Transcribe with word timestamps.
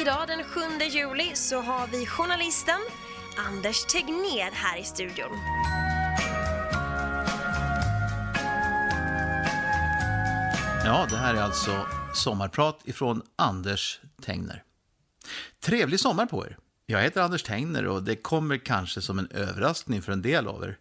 Idag 0.00 0.28
den 0.28 0.44
7 0.44 0.60
juli 0.90 1.30
så 1.34 1.60
har 1.60 1.86
vi 1.86 2.06
journalisten 2.06 2.80
Anders 3.36 3.84
Tegnér 3.84 4.50
här 4.52 4.78
i 4.78 4.84
studion. 4.84 5.30
Ja, 10.84 11.06
det 11.10 11.16
här 11.16 11.34
är 11.34 11.42
alltså 11.42 11.86
sommarprat 12.14 12.80
ifrån 12.84 13.22
Anders 13.36 14.00
Tegner. 14.22 14.62
Trevlig 15.60 16.00
sommar 16.00 16.26
på 16.26 16.46
er! 16.46 16.56
Jag 16.86 17.02
heter 17.02 17.20
Anders 17.20 17.42
Tegner. 17.42 17.86
och 17.86 18.02
det 18.02 18.16
kommer 18.16 18.56
kanske 18.56 19.02
som 19.02 19.18
en 19.18 19.28
överraskning 19.30 20.02
för 20.02 20.12
en 20.12 20.22
del 20.22 20.48
av 20.48 20.64
er. 20.64 20.78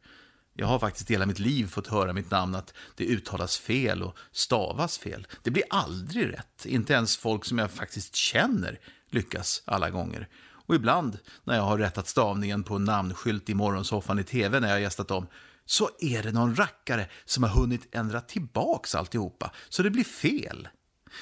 Jag 0.53 0.67
har 0.67 0.79
faktiskt 0.79 1.11
hela 1.11 1.25
mitt 1.25 1.39
liv 1.39 1.67
fått 1.67 1.87
höra 1.87 2.13
mitt 2.13 2.31
namn 2.31 2.55
att 2.55 2.73
det 2.95 3.03
uttalas 3.03 3.57
fel 3.57 4.03
och 4.03 4.17
stavas 4.31 4.97
fel. 4.97 5.27
Det 5.43 5.51
blir 5.51 5.63
aldrig 5.69 6.33
rätt. 6.33 6.65
Inte 6.65 6.93
ens 6.93 7.17
folk 7.17 7.45
som 7.45 7.57
jag 7.57 7.71
faktiskt 7.71 8.15
känner 8.15 8.79
lyckas 9.09 9.63
alla 9.65 9.89
gånger. 9.89 10.27
Och 10.69 10.75
ibland 10.75 11.19
när 11.43 11.55
jag 11.55 11.63
har 11.63 11.77
rättat 11.77 12.07
stavningen 12.07 12.63
på 12.63 12.75
en 12.75 12.83
namnskylt 12.83 13.49
i 13.49 13.53
morgonsoffan 13.53 14.19
i 14.19 14.23
tv 14.23 14.59
när 14.59 14.67
jag 14.67 14.75
har 14.75 14.79
gästat 14.79 15.07
dem 15.07 15.27
så 15.65 15.89
är 15.99 16.23
det 16.23 16.31
någon 16.31 16.55
rackare 16.55 17.07
som 17.25 17.43
har 17.43 17.49
hunnit 17.49 17.87
ändra 17.91 18.21
tillbaks 18.21 18.95
alltihopa 18.95 19.51
så 19.69 19.83
det 19.83 19.89
blir 19.89 20.03
fel. 20.03 20.67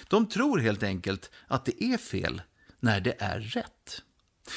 De 0.07 0.29
tror 0.29 0.59
helt 0.59 0.83
enkelt 0.83 1.31
att 1.47 1.65
det 1.65 1.83
är 1.83 1.97
fel 1.97 2.41
när 2.79 2.99
det 2.99 3.15
är 3.19 3.39
rätt. 3.39 4.01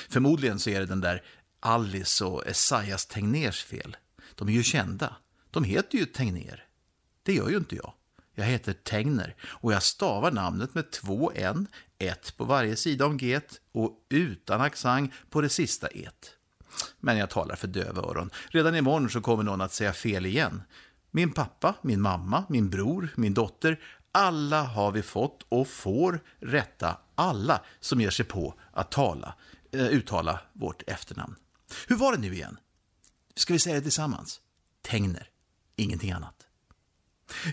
Förmodligen 0.09 0.59
så 0.59 0.71
är 0.71 0.81
det 0.81 0.87
den 0.87 1.01
där 1.01 1.25
Alice 1.61 2.25
och 2.25 2.47
Esaias 2.47 3.07
Tegners 3.07 3.65
fel. 3.65 3.97
De 4.35 4.49
är 4.49 4.53
ju 4.53 4.63
kända. 4.63 5.17
De 5.51 5.65
heter 5.65 5.99
ju 5.99 6.05
Tegner. 6.05 6.65
Det 7.23 7.33
gör 7.33 7.49
ju 7.49 7.57
inte 7.57 7.77
jag. 7.77 7.93
Jag 8.35 8.45
heter 8.45 8.73
Tegner 8.73 9.35
och 9.43 9.73
jag 9.73 9.83
stavar 9.83 10.31
namnet 10.31 10.75
med 10.75 10.91
två 10.91 11.33
n, 11.35 11.67
ett 11.99 12.37
på 12.37 12.45
varje 12.45 12.77
sida 12.77 13.07
om 13.07 13.17
g 13.17 13.41
och 13.73 14.07
utan 14.09 14.61
accent 14.61 15.13
på 15.31 15.41
det 15.41 15.49
sista 15.49 15.87
et. 15.89 16.35
Men 17.01 17.17
jag 17.17 17.31
talar 17.31 17.57
för 17.57 17.69
döva 17.69 18.03
öron. 18.03 18.31
Redan 18.49 18.77
imorgon 18.77 19.11
så 19.11 19.21
kommer 19.21 19.43
någon 19.43 19.61
att 19.61 19.73
säga 19.73 19.93
fel 19.93 20.27
igen. 20.27 20.63
Min 21.11 21.33
pappa, 21.33 21.75
min 21.83 22.01
mamma, 22.01 22.45
min 22.49 22.71
bror, 22.71 23.09
min 23.17 23.35
dotter, 23.35 23.81
alla 24.13 24.63
har 24.63 24.93
vi 24.93 25.03
fått 25.03 25.47
och 25.49 25.69
får 25.69 26.21
rätta 26.39 26.99
alla 27.15 27.63
som 27.81 28.01
ger 28.01 28.11
sig 28.11 28.25
på 28.25 28.55
att 28.73 28.91
tala, 28.91 29.35
eh, 29.73 29.87
uttala 29.87 30.41
vårt 30.53 30.83
efternamn. 30.87 31.37
Hur 31.89 31.97
var 31.97 32.13
det 32.13 32.19
nu 32.19 32.35
igen? 32.35 32.59
Ska 33.37 33.53
vi 33.53 33.59
säga 33.59 33.75
det 33.75 33.83
tillsammans? 33.83 34.41
Tegner, 34.83 35.29
ingenting 35.77 36.13
annat. 36.13 36.47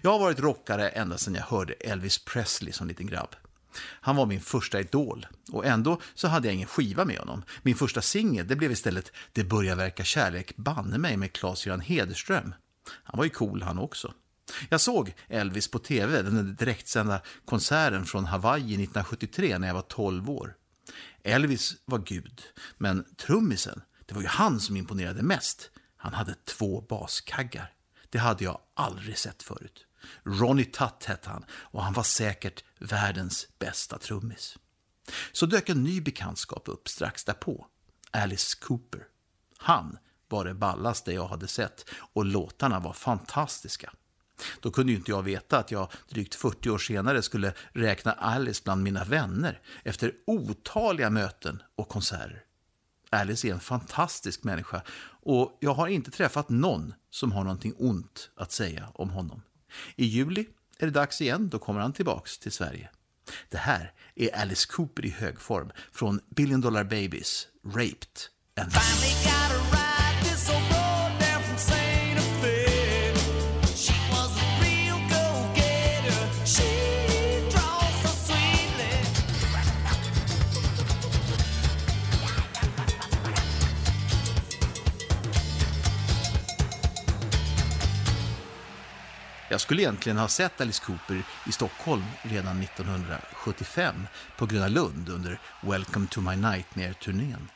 Jag 0.04 0.12
har 0.12 0.20
varit 0.20 0.40
rockare 0.40 0.90
ända 0.90 1.18
sedan 1.18 1.36
jag 1.36 1.44
hörde 1.44 1.74
Elvis 1.74 2.18
Presley 2.18 2.74
som 2.74 2.88
liten 2.88 3.08
grabb. 3.08 3.36
Han 3.82 4.16
var 4.16 4.26
min 4.26 4.42
första 4.42 4.80
idol 4.80 5.28
och 5.52 5.66
ändå 5.66 6.02
så 6.14 6.28
hade 6.28 6.48
jag 6.48 6.56
ingen 6.56 6.68
skiva 6.68 7.06
med 7.06 7.20
honom. 7.20 7.44
Min 7.62 7.76
första 7.76 8.02
singel 8.02 8.48
det 8.48 8.56
blev 8.56 8.72
istället 8.72 9.12
Det 9.32 9.44
börjar 9.44 9.76
verka 9.76 10.04
kärlek 10.04 10.58
banne 10.58 10.98
mig 10.98 11.18
med 11.18 11.32
Claes-Göran 11.32 11.82
Hederström. 11.82 12.54
Han 13.04 13.18
var 13.18 13.24
ju 13.24 13.30
cool 13.30 13.62
han 13.62 13.78
också. 13.78 14.14
Jag 14.70 14.82
såg 14.82 15.14
Elvis 15.28 15.68
på 15.68 15.80
tv, 15.80 16.22
den 16.22 16.56
direktsända 16.56 17.22
konserten 17.46 18.06
från 18.06 18.26
Hawaii 18.26 18.62
1973 18.62 19.58
när 19.58 19.68
jag 19.68 19.76
var 19.76 19.82
12 19.82 20.30
år. 20.30 20.56
Elvis 21.24 21.76
var 21.86 22.00
gud, 22.00 22.44
men 22.78 23.06
trummisen, 23.18 23.82
det 24.06 24.14
var 24.14 24.22
ju 24.22 24.28
han 24.28 24.60
som 24.60 24.78
imponerade 24.78 25.24
mest. 25.24 25.70
Han 25.98 26.14
hade 26.14 26.36
två 26.46 26.82
baskaggar. 26.82 27.72
Det 28.10 28.18
hade 28.18 28.44
jag 28.44 28.60
aldrig 28.74 29.18
sett 29.18 29.44
förut. 29.44 29.86
Ronnie 30.24 30.66
Tutt 30.66 31.06
hette 31.06 31.30
han 31.30 31.46
och 31.52 31.84
han 31.84 31.94
var 31.94 32.04
säkert 32.04 32.64
världens 32.80 33.48
bästa 33.60 33.98
trummis. 33.98 34.58
Så 35.32 35.46
dök 35.46 35.70
en 35.70 35.84
ny 35.84 36.02
bekantskap 36.02 36.64
upp 36.66 36.88
strax 36.88 37.24
därpå. 37.24 37.68
Alice 38.12 38.58
Cooper. 38.62 39.04
Han 39.58 39.98
var 40.30 40.46
det 40.46 40.54
ballaste 40.54 41.14
jag 41.14 41.28
hade 41.28 41.48
sett 41.48 41.86
och 42.14 42.26
låtarna 42.26 42.80
var 42.80 42.94
fantastiska. 42.94 43.94
Då 44.62 44.72
kunde 44.72 44.92
ju 44.92 44.98
inte 44.98 45.12
jag 45.12 45.24
veta 45.24 45.58
att 45.58 45.72
jag 45.72 45.92
drygt 46.10 46.36
40 46.36 46.70
år 46.70 46.78
senare 46.78 47.22
skulle 47.22 47.54
räkna 47.74 48.12
Alice 48.12 48.62
bland 48.64 48.84
mina 48.84 49.04
vänner 49.04 49.62
efter 49.84 50.14
otaliga 50.28 51.10
möten 51.10 51.64
och 51.76 51.90
konserter. 51.90 52.47
Alice 53.10 53.48
är 53.48 53.54
en 53.54 53.60
fantastisk 53.60 54.44
människa 54.44 54.82
och 55.24 55.58
jag 55.60 55.74
har 55.74 55.88
inte 55.88 56.12
träffat 56.12 56.50
någon 56.50 56.94
som 57.10 57.32
har 57.32 57.44
någonting 57.44 57.74
ont 57.78 58.30
att 58.36 58.52
säga 58.52 58.90
om 58.94 59.10
honom. 59.10 59.42
I 59.96 60.06
juli 60.06 60.46
är 60.80 60.86
det 60.86 60.92
dags 60.92 61.22
igen, 61.22 61.50
då 61.50 61.60
kommer 61.60 61.80
han 61.80 61.94
tillbaks 61.94 62.40
till 62.40 62.52
Sverige. 62.52 62.90
Det 63.50 63.58
här 63.58 63.94
är 64.16 64.36
Alice 64.36 64.68
Cooper 64.72 65.06
i 65.06 65.10
hög 65.10 65.40
form 65.40 65.72
från 65.92 66.20
Billion 66.36 66.62
Dollar 66.62 66.84
Babies, 66.84 67.48
Raped 67.64 68.20
and... 68.62 68.72
Jag 89.58 89.62
skulle 89.62 89.82
egentligen 89.82 90.18
ha 90.18 90.28
sett 90.28 90.62
Alice 90.62 90.84
Cooper 90.86 91.24
i 91.48 91.52
Stockholm 91.52 92.04
redan 92.22 92.62
1975 92.62 93.96
på 94.38 94.46
Gröna 94.46 94.68
Lund 94.68 95.10
under 95.10 95.40
Welcome 95.62 96.08
to 96.08 96.22
my 96.22 96.36
nightmare-turnén. 96.36 97.48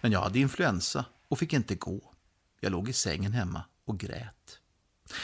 Men 0.00 0.12
jag 0.12 0.20
hade 0.20 0.38
influensa 0.38 1.04
och 1.28 1.38
fick 1.38 1.52
inte 1.52 1.74
gå. 1.74 2.14
Jag 2.60 2.72
låg 2.72 2.88
i 2.88 2.92
sängen 2.92 3.32
hemma 3.32 3.64
och 3.84 3.98
grät. 3.98 4.58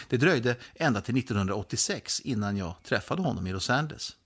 Det 0.08 0.16
dröjde 0.16 0.56
ända 0.74 1.00
till 1.00 1.16
1986 1.16 2.20
innan 2.20 2.56
jag 2.56 2.74
träffade 2.84 3.22
honom 3.22 3.46
i 3.46 3.52
Los 3.52 3.70
Angeles. 3.70 4.16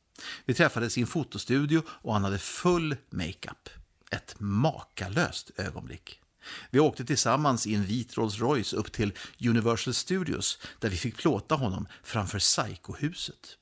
Vi 0.45 0.55
träffades 0.55 0.99
i 0.99 1.01
en 1.01 1.07
fotostudio 1.07 1.83
och 1.89 2.13
han 2.13 2.25
hade 2.25 2.39
full 2.39 2.97
makeup. 3.11 3.69
Ett 4.11 4.35
makalöst 4.39 5.51
ögonblick. 5.57 6.20
Vi 6.71 6.81
åkte 6.81 7.05
tillsammans 7.05 7.67
i 7.67 7.75
en 7.75 7.85
vit 7.85 8.17
Rolls 8.17 8.39
Royce 8.39 8.77
upp 8.77 8.93
till 8.93 9.13
Universal 9.41 9.95
Studios 9.95 10.59
där 10.79 10.89
vi 10.89 10.97
fick 10.97 11.17
plåta 11.17 11.55
honom 11.55 11.87
framför 12.03 12.39
Psycho-huset. 12.39 13.57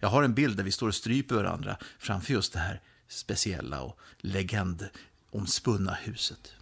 Jag 0.00 0.08
har 0.08 0.22
en 0.22 0.34
bild 0.34 0.56
där 0.56 0.64
vi 0.64 0.72
står 0.72 0.88
och 0.88 0.94
stryper 0.94 1.34
varandra 1.34 1.76
framför 1.98 2.32
just 2.32 2.52
det 2.52 2.58
här 2.58 2.80
speciella 3.08 3.80
och 3.80 3.98
legendomspunna 4.18 5.94
huset. 5.94 6.54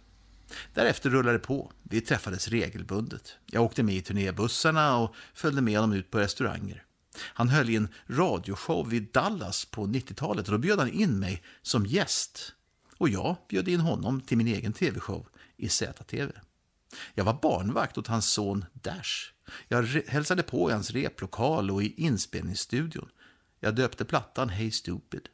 Därefter 0.73 1.09
rullade 1.09 1.37
det 1.37 1.43
på. 1.43 1.71
Vi 1.83 2.01
träffades 2.01 2.47
regelbundet. 2.47 3.35
Jag 3.45 3.63
åkte 3.63 3.83
med 3.83 3.95
i 3.95 4.01
turnébussarna 4.01 4.97
och 4.97 5.15
följde 5.33 5.61
med 5.61 5.79
honom 5.79 5.93
ut 5.93 6.11
på 6.11 6.19
restauranger. 6.19 6.83
Han 7.19 7.49
höll 7.49 7.69
i 7.69 7.75
en 7.75 7.87
radioshow 8.07 8.93
i 8.93 8.99
Dallas 8.99 9.65
på 9.65 9.87
90-talet 9.87 10.45
och 10.45 10.51
då 10.51 10.57
bjöd 10.57 10.79
han 10.79 10.89
in 10.89 11.19
mig 11.19 11.43
som 11.61 11.85
gäst. 11.85 12.53
Och 12.97 13.09
jag 13.09 13.35
bjöd 13.49 13.67
in 13.67 13.79
honom 13.79 14.21
till 14.21 14.37
min 14.37 14.47
egen 14.47 14.73
tv-show 14.73 15.27
i 15.63 15.69
ZTV. 15.69 16.31
Jag 17.13 17.23
var 17.23 17.39
barnvakt 17.41 17.97
åt 17.97 18.07
hans 18.07 18.29
son 18.29 18.65
Dash. 18.73 19.31
Jag 19.67 19.83
hälsade 20.07 20.43
på 20.43 20.69
i 20.69 20.73
hans 20.73 20.91
replokal 20.91 21.71
och 21.71 21.83
i 21.83 21.93
inspelningsstudion. 21.97 23.09
Jag 23.59 23.75
döpte 23.75 24.05
plattan 24.05 24.49
Hey 24.49 24.71
Stupid. 24.71 25.29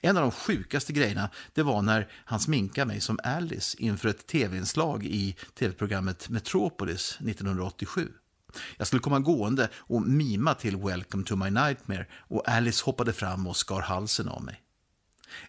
En 0.00 0.16
av 0.16 0.22
de 0.22 0.30
sjukaste 0.30 0.92
grejerna 0.92 1.30
det 1.52 1.62
var 1.62 1.82
när 1.82 2.08
han 2.24 2.40
sminkade 2.40 2.86
mig 2.86 3.00
som 3.00 3.18
Alice 3.24 3.76
inför 3.80 4.08
ett 4.08 4.26
tv-inslag 4.26 5.04
i 5.04 5.36
tv-programmet 5.54 6.28
Metropolis 6.28 7.18
1987. 7.20 8.12
Jag 8.76 8.86
skulle 8.86 9.00
komma 9.00 9.20
gående 9.20 9.68
och 9.76 10.02
mima 10.02 10.54
till 10.54 10.76
Welcome 10.76 11.24
to 11.24 11.36
my 11.36 11.50
nightmare 11.50 12.06
och 12.12 12.48
Alice 12.48 12.84
hoppade 12.84 13.12
fram 13.12 13.46
och 13.46 13.56
skar 13.56 13.80
halsen 13.80 14.28
av 14.28 14.44
mig. 14.44 14.62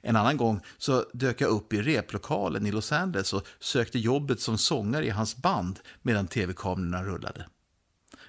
En 0.01 0.15
annan 0.15 0.37
gång 0.37 0.61
så 0.77 1.05
dök 1.13 1.41
jag 1.41 1.49
upp 1.49 1.73
i 1.73 1.81
replokalen 1.81 2.65
i 2.65 2.71
Los 2.71 2.91
Angeles 2.91 3.33
och 3.33 3.47
sökte 3.59 3.99
jobbet 3.99 4.41
som 4.41 4.57
sångare 4.57 5.05
i 5.05 5.09
hans 5.09 5.37
band 5.37 5.79
medan 6.01 6.27
tv-kamerorna 6.27 7.03
rullade. 7.03 7.45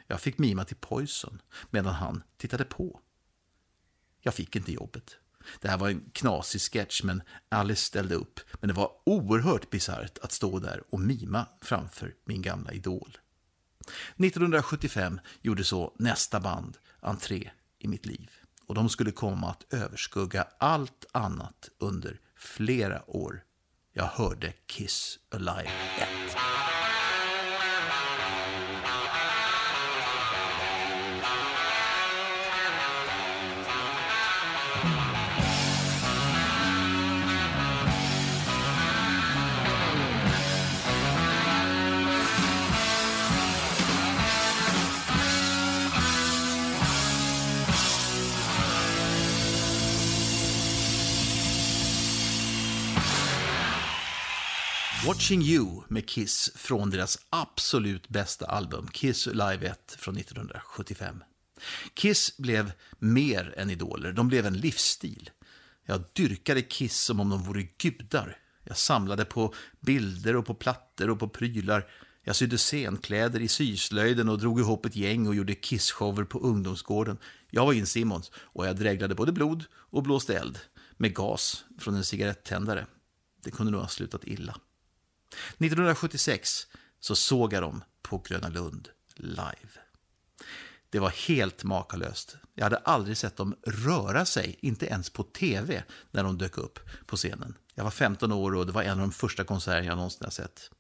Jag 0.06 0.20
fick 0.20 0.38
mima 0.38 0.64
till 0.64 0.76
Poison 0.76 1.43
medan 1.70 1.94
han 1.94 2.23
tittade 2.37 2.64
på. 2.64 3.00
Jag 4.20 4.35
fick 4.35 4.56
inte 4.56 4.73
jobbet. 4.73 5.17
Det 5.61 5.69
här 5.69 5.79
var 5.79 5.88
en 5.88 6.11
knasig 6.12 6.61
sketch, 6.61 7.02
men 7.02 7.23
Alice 7.49 7.85
ställde 7.85 8.14
upp. 8.14 8.41
Men 8.61 8.69
det 8.69 8.75
var 8.75 8.93
oerhört 9.06 9.70
bisarrt 9.70 10.19
att 10.19 10.32
stå 10.32 10.58
där 10.58 10.82
och 10.91 11.00
mima 11.00 11.47
framför 11.61 12.14
min 12.25 12.43
gamla 12.43 12.73
idol. 12.73 13.19
1975 14.17 15.20
gjorde 15.43 15.64
så 15.64 15.94
nästa 15.99 16.41
band 16.41 16.79
entré 17.00 17.50
i 17.79 17.88
mitt 17.88 18.06
liv 18.06 18.31
och 18.71 18.77
de 18.77 18.89
skulle 18.89 19.11
komma 19.11 19.51
att 19.51 19.73
överskugga 19.73 20.47
allt 20.59 21.07
annat 21.13 21.69
under 21.79 22.21
flera 22.37 23.11
år. 23.11 23.43
Jag 23.93 24.05
hörde 24.05 24.53
Kiss 24.67 25.19
Alive 25.31 25.71
1. 25.99 26.09
Watching 55.11 55.43
You 55.43 55.83
med 55.89 56.09
Kiss 56.09 56.53
från 56.55 56.91
deras 56.91 57.19
absolut 57.31 58.09
bästa 58.09 58.47
album, 58.47 58.89
Kiss 58.93 59.27
Live 59.27 59.67
1 59.67 59.97
från 59.99 60.17
1975. 60.17 61.23
Kiss 61.95 62.37
blev 62.37 62.73
mer 62.99 63.55
än 63.57 63.71
idoler, 63.71 64.12
de 64.12 64.29
blev 64.29 64.47
en 64.47 64.57
livsstil. 64.57 65.31
Jag 65.87 66.05
dyrkade 66.12 66.62
Kiss 66.62 67.01
som 67.01 67.21
om 67.21 67.31
de 67.31 67.43
vore 67.43 67.62
gudar. 67.62 68.39
Jag 68.65 68.77
samlade 68.77 69.25
på 69.25 69.55
bilder 69.81 70.37
och 70.37 70.47
på 70.47 70.55
plattor 70.55 71.11
och 71.11 71.19
på 71.19 71.29
prylar. 71.29 71.87
Jag 72.23 72.37
sydde 72.37 72.59
scenkläder 72.59 73.41
i 73.41 73.49
syslöjden 73.49 74.29
och 74.29 74.39
drog 74.39 74.61
ihop 74.61 74.87
ett 74.87 74.97
gäng 74.97 75.27
och 75.27 75.35
gjorde 75.35 75.55
Kiss-shower 75.55 76.25
på 76.25 76.39
ungdomsgården. 76.39 77.19
Jag 77.51 77.67
var 77.67 77.73
in 77.73 77.87
Simons 77.87 78.31
och 78.35 78.67
jag 78.67 78.77
dreglade 78.77 79.15
både 79.15 79.33
blod 79.33 79.65
och 79.75 80.03
blåste 80.03 80.39
eld 80.39 80.59
med 80.97 81.15
gas 81.15 81.65
från 81.79 81.95
en 81.95 82.05
cigarettändare. 82.05 82.87
Det 83.45 83.51
kunde 83.51 83.73
nog 83.73 83.81
ha 83.81 83.89
slutat 83.89 84.25
illa. 84.25 84.57
1976 85.59 86.67
så 87.00 87.17
såg 87.17 87.53
jag 87.53 87.62
dem 87.62 87.85
på 88.03 88.19
Gröna 88.19 88.49
Lund 88.49 88.88
live. 89.17 89.71
Det 90.91 90.99
var 90.99 91.11
helt 91.11 91.65
makalöst. 91.65 92.37
Jag 92.55 92.65
hade 92.65 92.77
aldrig 92.77 93.17
sett 93.17 93.37
dem 93.37 93.56
röra 93.67 94.25
sig, 94.25 94.56
inte 94.61 94.87
ens 94.87 95.11
på 95.11 95.23
tv, 95.23 95.85
när 96.11 96.25
de 96.25 96.38
dök 96.38 96.59
upp 96.59 96.79
på 97.06 97.17
scenen. 97.17 97.55
Jag 97.75 97.85
var 97.85 97.91
15 97.91 98.32
år 98.32 98.55
och 98.55 98.67
det 98.67 98.73
var 98.73 98.82
en 98.82 98.91
av 98.91 98.99
de 98.99 99.12
första 99.12 99.44
konserterna 99.44 99.87
jag 99.87 99.97
någonsin 99.97 100.25
har 100.25 100.31
sett. 100.31 100.71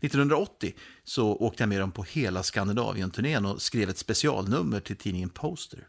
1980 0.00 0.74
så 1.04 1.36
åkte 1.36 1.62
jag 1.62 1.68
med 1.68 1.80
dem 1.80 1.92
på 1.92 2.02
hela 2.02 2.42
Skandinavien-turnén 2.42 3.46
och 3.46 3.62
skrev 3.62 3.90
ett 3.90 3.98
specialnummer 3.98 4.80
till 4.80 4.96
tidningen 4.96 5.30
Poster. 5.30 5.86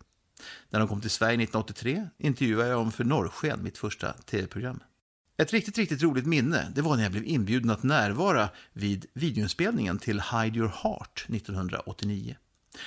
När 0.69 0.79
de 0.79 0.87
kom 0.87 1.01
till 1.01 1.09
Sverige 1.09 1.33
1983 1.33 2.09
intervjuade 2.17 2.69
jag 2.69 2.79
dem 2.79 2.91
för 2.91 3.03
Norrsken, 3.03 3.63
mitt 3.63 3.77
första 3.77 4.13
tv-program. 4.13 4.79
Ett 5.41 5.53
riktigt, 5.53 5.77
riktigt 5.77 6.01
roligt 6.01 6.25
minne 6.25 6.71
det 6.75 6.81
var 6.81 6.95
när 6.95 7.03
jag 7.03 7.11
blev 7.11 7.25
inbjuden 7.25 7.69
att 7.69 7.83
närvara 7.83 8.49
vid 8.73 9.05
videoinspelningen 9.13 9.99
till 9.99 10.21
Hide 10.21 10.57
Your 10.57 10.71
Heart 10.83 11.25
1989. 11.29 12.35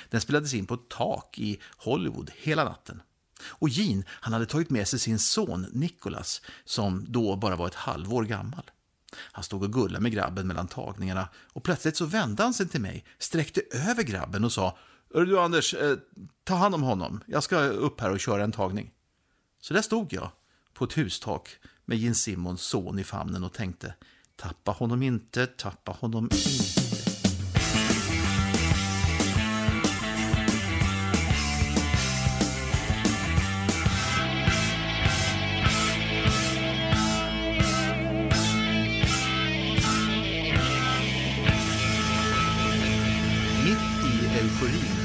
Den 0.09 0.21
spelades 0.21 0.53
in 0.53 0.65
på 0.65 0.73
ett 0.73 0.89
tak 0.89 1.39
i 1.39 1.59
Hollywood 1.77 2.31
hela 2.35 2.63
natten. 2.63 3.01
Och 3.43 3.69
Gene 3.69 4.03
han 4.07 4.33
hade 4.33 4.45
tagit 4.45 4.69
med 4.69 4.87
sig 4.87 4.99
sin 4.99 5.19
son 5.19 5.67
Nicholas, 5.71 6.41
som 6.65 7.05
då 7.07 7.35
bara 7.35 7.55
var 7.55 7.67
ett 7.67 7.75
halvår 7.75 8.23
gammal. 8.23 8.71
Han 9.17 9.43
stod 9.43 9.63
och 9.63 9.73
gullade 9.73 10.03
med 10.03 10.11
grabben 10.11 10.47
mellan 10.47 10.67
tagningarna 10.67 11.27
och 11.53 11.63
plötsligt 11.63 11.97
så 11.97 12.05
vände 12.05 12.43
han 12.43 12.53
sig 12.53 12.67
till 12.67 12.81
mig, 12.81 13.05
sträckte 13.19 13.61
över 13.71 14.03
grabben 14.03 14.43
och 14.43 14.51
sa 14.51 14.77
du 15.13 15.39
Anders, 15.39 15.73
eh, 15.73 15.97
ta 16.43 16.55
hand 16.55 16.75
om 16.75 16.83
honom. 16.83 17.23
Jag 17.27 17.43
ska 17.43 17.59
upp 17.59 18.01
här 18.01 18.11
och 18.11 18.19
köra 18.19 18.43
en 18.43 18.51
tagning. 18.51 18.91
Så 19.61 19.73
där 19.73 19.81
stod 19.81 20.13
jag 20.13 20.31
på 20.73 20.85
ett 20.85 20.97
hustak 20.97 21.59
med 21.85 21.97
Gene 21.97 22.15
Simmons 22.15 22.61
son 22.61 22.99
i 22.99 23.03
famnen 23.03 23.43
och 23.43 23.53
tänkte 23.53 23.93
tappa 24.35 24.71
honom 24.71 25.03
inte, 25.03 25.45
tappa 25.45 25.91
honom 25.91 26.23
inte. 26.23 27.15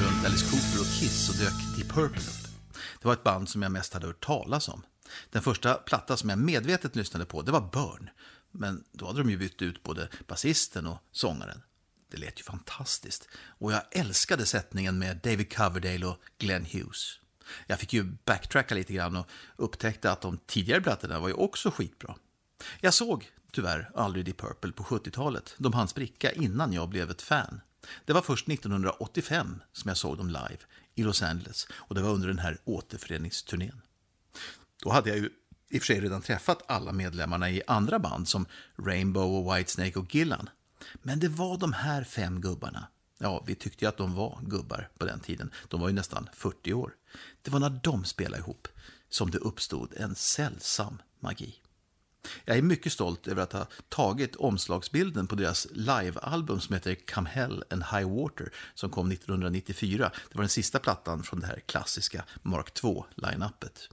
runt 0.01 0.27
Alice 0.27 0.51
Cooper 0.51 0.81
och 0.81 1.01
Kiss 1.01 1.27
så 1.27 1.33
dök 1.33 1.77
Deep 1.77 1.89
Purple 1.89 2.21
upp. 2.21 2.49
Det 3.01 3.09
var 3.09 3.13
ett 3.13 3.23
band 3.23 3.49
som 3.49 3.63
jag 3.63 3.73
mest 3.73 3.95
hade 3.95 4.07
hört 4.07 4.25
talas 4.25 4.69
om. 4.69 4.83
Den 5.31 5.43
första 5.43 5.75
platta 5.75 6.17
som 6.17 6.31
jag 6.31 6.39
medvetet 6.39 6.97
lyssnade 6.97 7.25
på 7.25 7.43
det 7.43 7.53
var 7.53 7.71
Burn. 7.73 8.11
Men 8.51 8.85
då 8.93 9.07
hade 9.07 9.19
de 9.19 9.31
ju 9.31 9.37
bytt 9.37 9.63
ut 9.63 9.83
både 9.83 10.09
basisten 10.27 10.87
och 10.87 10.99
sångaren. 11.13 11.63
Det 12.11 12.17
lät 12.17 12.41
ju 12.41 12.45
fantastiskt. 12.45 13.29
Och 13.35 13.73
jag 13.73 13.83
älskade 13.91 14.47
sättningen 14.47 14.99
med 14.99 15.17
David 15.17 15.57
Coverdale 15.57 16.07
och 16.07 16.19
Glenn 16.39 16.65
Hughes. 16.65 17.19
Jag 17.67 17.79
fick 17.79 17.93
ju 17.93 18.05
backtracka 18.25 18.75
lite 18.75 18.93
grann 18.93 19.17
och 19.17 19.27
upptäckte 19.57 20.13
att 20.13 20.21
de 20.21 20.39
tidigare 20.47 20.81
plattorna 20.81 21.21
var 21.21 21.29
ju 21.29 21.35
också 21.35 21.71
skitbra. 21.71 22.15
Jag 22.81 22.95
såg 22.95 23.31
tyvärr 23.53 23.91
aldrig 23.95 24.25
Deep 24.25 24.37
Purple 24.37 24.73
på 24.73 24.83
70-talet. 24.83 25.55
De 25.59 25.73
hann 25.73 25.89
spricka 25.89 26.33
innan 26.33 26.73
jag 26.73 26.89
blev 26.89 27.11
ett 27.11 27.23
fan. 27.23 27.61
Det 28.05 28.13
var 28.13 28.23
först 28.23 28.49
1985 28.49 29.63
som 29.73 29.89
jag 29.89 29.97
såg 29.97 30.17
dem 30.17 30.29
live 30.29 30.59
i 30.95 31.03
Los 31.03 31.23
Angeles 31.23 31.67
och 31.73 31.95
det 31.95 32.03
var 32.03 32.11
under 32.11 32.29
den 32.29 32.39
här 32.39 32.59
återföreningsturnén. 32.65 33.83
Då 34.83 34.91
hade 34.91 35.09
jag 35.09 35.19
ju 35.19 35.31
i 35.71 35.79
och 35.79 35.83
för 35.83 35.87
sig 35.87 36.01
redan 36.01 36.23
träffat 36.23 36.63
alla 36.67 36.93
medlemmarna 36.93 37.51
i 37.51 37.63
andra 37.67 37.99
band 37.99 38.29
som 38.29 38.47
Rainbow 38.79 39.37
och 39.37 39.57
Whitesnake 39.57 39.99
och 39.99 40.15
Gillan. 40.15 40.51
Men 41.03 41.21
det 41.21 41.29
var 41.29 41.59
de 41.59 41.73
här 41.73 42.05
fem 42.05 42.41
gubbarna. 42.41 42.89
Ja, 43.19 43.45
vi 43.47 43.55
tyckte 43.55 43.85
ju 43.85 43.89
att 43.89 43.97
de 43.97 44.15
var 44.15 44.39
gubbar 44.43 44.89
på 44.99 45.05
den 45.05 45.21
tiden. 45.21 45.51
De 45.69 45.81
var 45.81 45.89
ju 45.89 45.95
nästan 45.95 46.29
40 46.33 46.73
år. 46.73 46.95
Det 47.43 47.51
var 47.51 47.61
när 47.61 47.81
de 47.83 48.05
spelade 48.05 48.43
ihop 48.43 48.69
som 49.09 49.31
det 49.31 49.39
uppstod 49.39 49.95
en 49.97 50.15
sällsam 50.15 51.03
magi. 51.21 51.55
Jag 52.45 52.59
är 52.59 52.63
mycket 52.63 52.93
stolt 52.93 53.29
över 53.29 53.43
att 53.43 53.53
ha 53.53 53.67
tagit 53.89 54.37
omslagsbilden 54.37 55.27
på 55.27 55.35
deras 55.35 55.67
livealbum 55.71 56.61
som 56.61 56.75
heter 56.75 56.95
Come 56.95 57.29
Hell 57.29 57.65
and 57.71 57.85
High 57.85 58.09
Water 58.09 58.53
som 58.75 58.91
kom 58.91 59.11
1994. 59.11 60.11
Det 60.29 60.35
var 60.39 60.43
den 60.43 60.49
sista 60.49 60.79
plattan 60.79 61.23
från 61.23 61.41
det 61.41 61.47
här 61.47 61.61
klassiska 61.67 62.25
Mark 62.43 62.85
II-line-upet. 62.85 63.89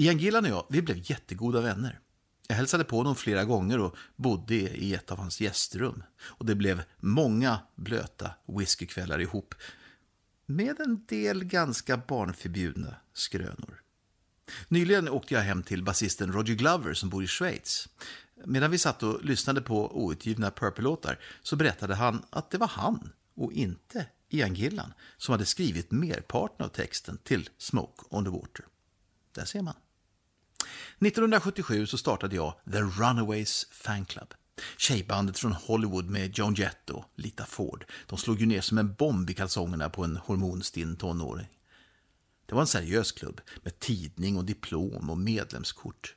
Ian 0.00 0.18
Gillan 0.18 0.44
och 0.44 0.50
jag, 0.50 0.66
vi 0.68 0.82
blev 0.82 1.10
jättegoda 1.10 1.60
vänner. 1.60 2.00
Jag 2.48 2.56
hälsade 2.56 2.84
på 2.84 2.96
honom 2.96 3.16
flera 3.16 3.44
gånger 3.44 3.78
och 3.78 3.96
bodde 4.16 4.54
i 4.54 4.94
ett 4.94 5.10
av 5.10 5.18
hans 5.18 5.40
gästrum. 5.40 6.02
Och 6.20 6.46
det 6.46 6.54
blev 6.54 6.82
många 7.00 7.58
blöta 7.74 8.30
whiskykvällar 8.46 9.20
ihop 9.20 9.54
med 10.46 10.80
en 10.80 11.04
del 11.06 11.44
ganska 11.44 11.96
barnförbjudna 11.96 12.94
skrönor. 13.12 13.82
Nyligen 14.68 15.08
åkte 15.08 15.34
jag 15.34 15.40
hem 15.40 15.62
till 15.62 15.84
basisten 15.84 16.32
Roger 16.32 16.54
Glover 16.54 16.94
som 16.94 17.08
bor 17.08 17.24
i 17.24 17.26
Schweiz. 17.26 17.88
Medan 18.44 18.70
vi 18.70 18.78
satt 18.78 19.02
och 19.02 19.24
lyssnade 19.24 19.60
på 19.60 20.04
outgivna 20.04 20.50
Purple-låtar 20.50 21.18
så 21.42 21.56
berättade 21.56 21.94
han 21.94 22.22
att 22.30 22.50
det 22.50 22.58
var 22.58 22.68
han 22.68 23.12
och 23.34 23.52
inte 23.52 24.06
Ian 24.28 24.54
Gillan 24.54 24.92
som 25.16 25.32
hade 25.32 25.46
skrivit 25.46 25.90
merparten 25.90 26.66
av 26.66 26.68
texten 26.68 27.18
till 27.24 27.48
Smoke 27.58 28.04
on 28.10 28.24
the 28.24 28.30
Water. 28.30 28.64
Där 29.34 29.44
ser 29.44 29.62
man. 29.62 29.74
1977 31.00 31.86
så 31.86 31.98
startade 31.98 32.36
jag 32.36 32.54
The 32.72 32.78
Runaways 32.78 33.66
Fan 33.70 34.04
Club. 34.04 34.34
Tjejbandet 34.76 35.38
från 35.38 35.52
Hollywood 35.52 36.10
med 36.10 36.38
Joan 36.38 36.54
Jett 36.54 36.90
och 36.90 37.04
Lita 37.14 37.44
Ford. 37.44 37.84
De 38.06 38.18
slog 38.18 38.40
ju 38.40 38.46
ner 38.46 38.60
som 38.60 38.78
en 38.78 38.94
bomb 38.94 39.30
i 39.30 39.34
kalsongerna 39.34 39.90
på 39.90 40.04
en 40.04 40.16
hormonstinn 40.16 40.96
tonåring. 40.96 41.48
Det 42.46 42.54
var 42.54 42.60
en 42.60 42.66
seriös 42.66 43.12
klubb 43.12 43.40
med 43.62 43.78
tidning 43.78 44.36
och 44.36 44.44
diplom 44.44 45.10
och 45.10 45.18
medlemskort. 45.18 46.14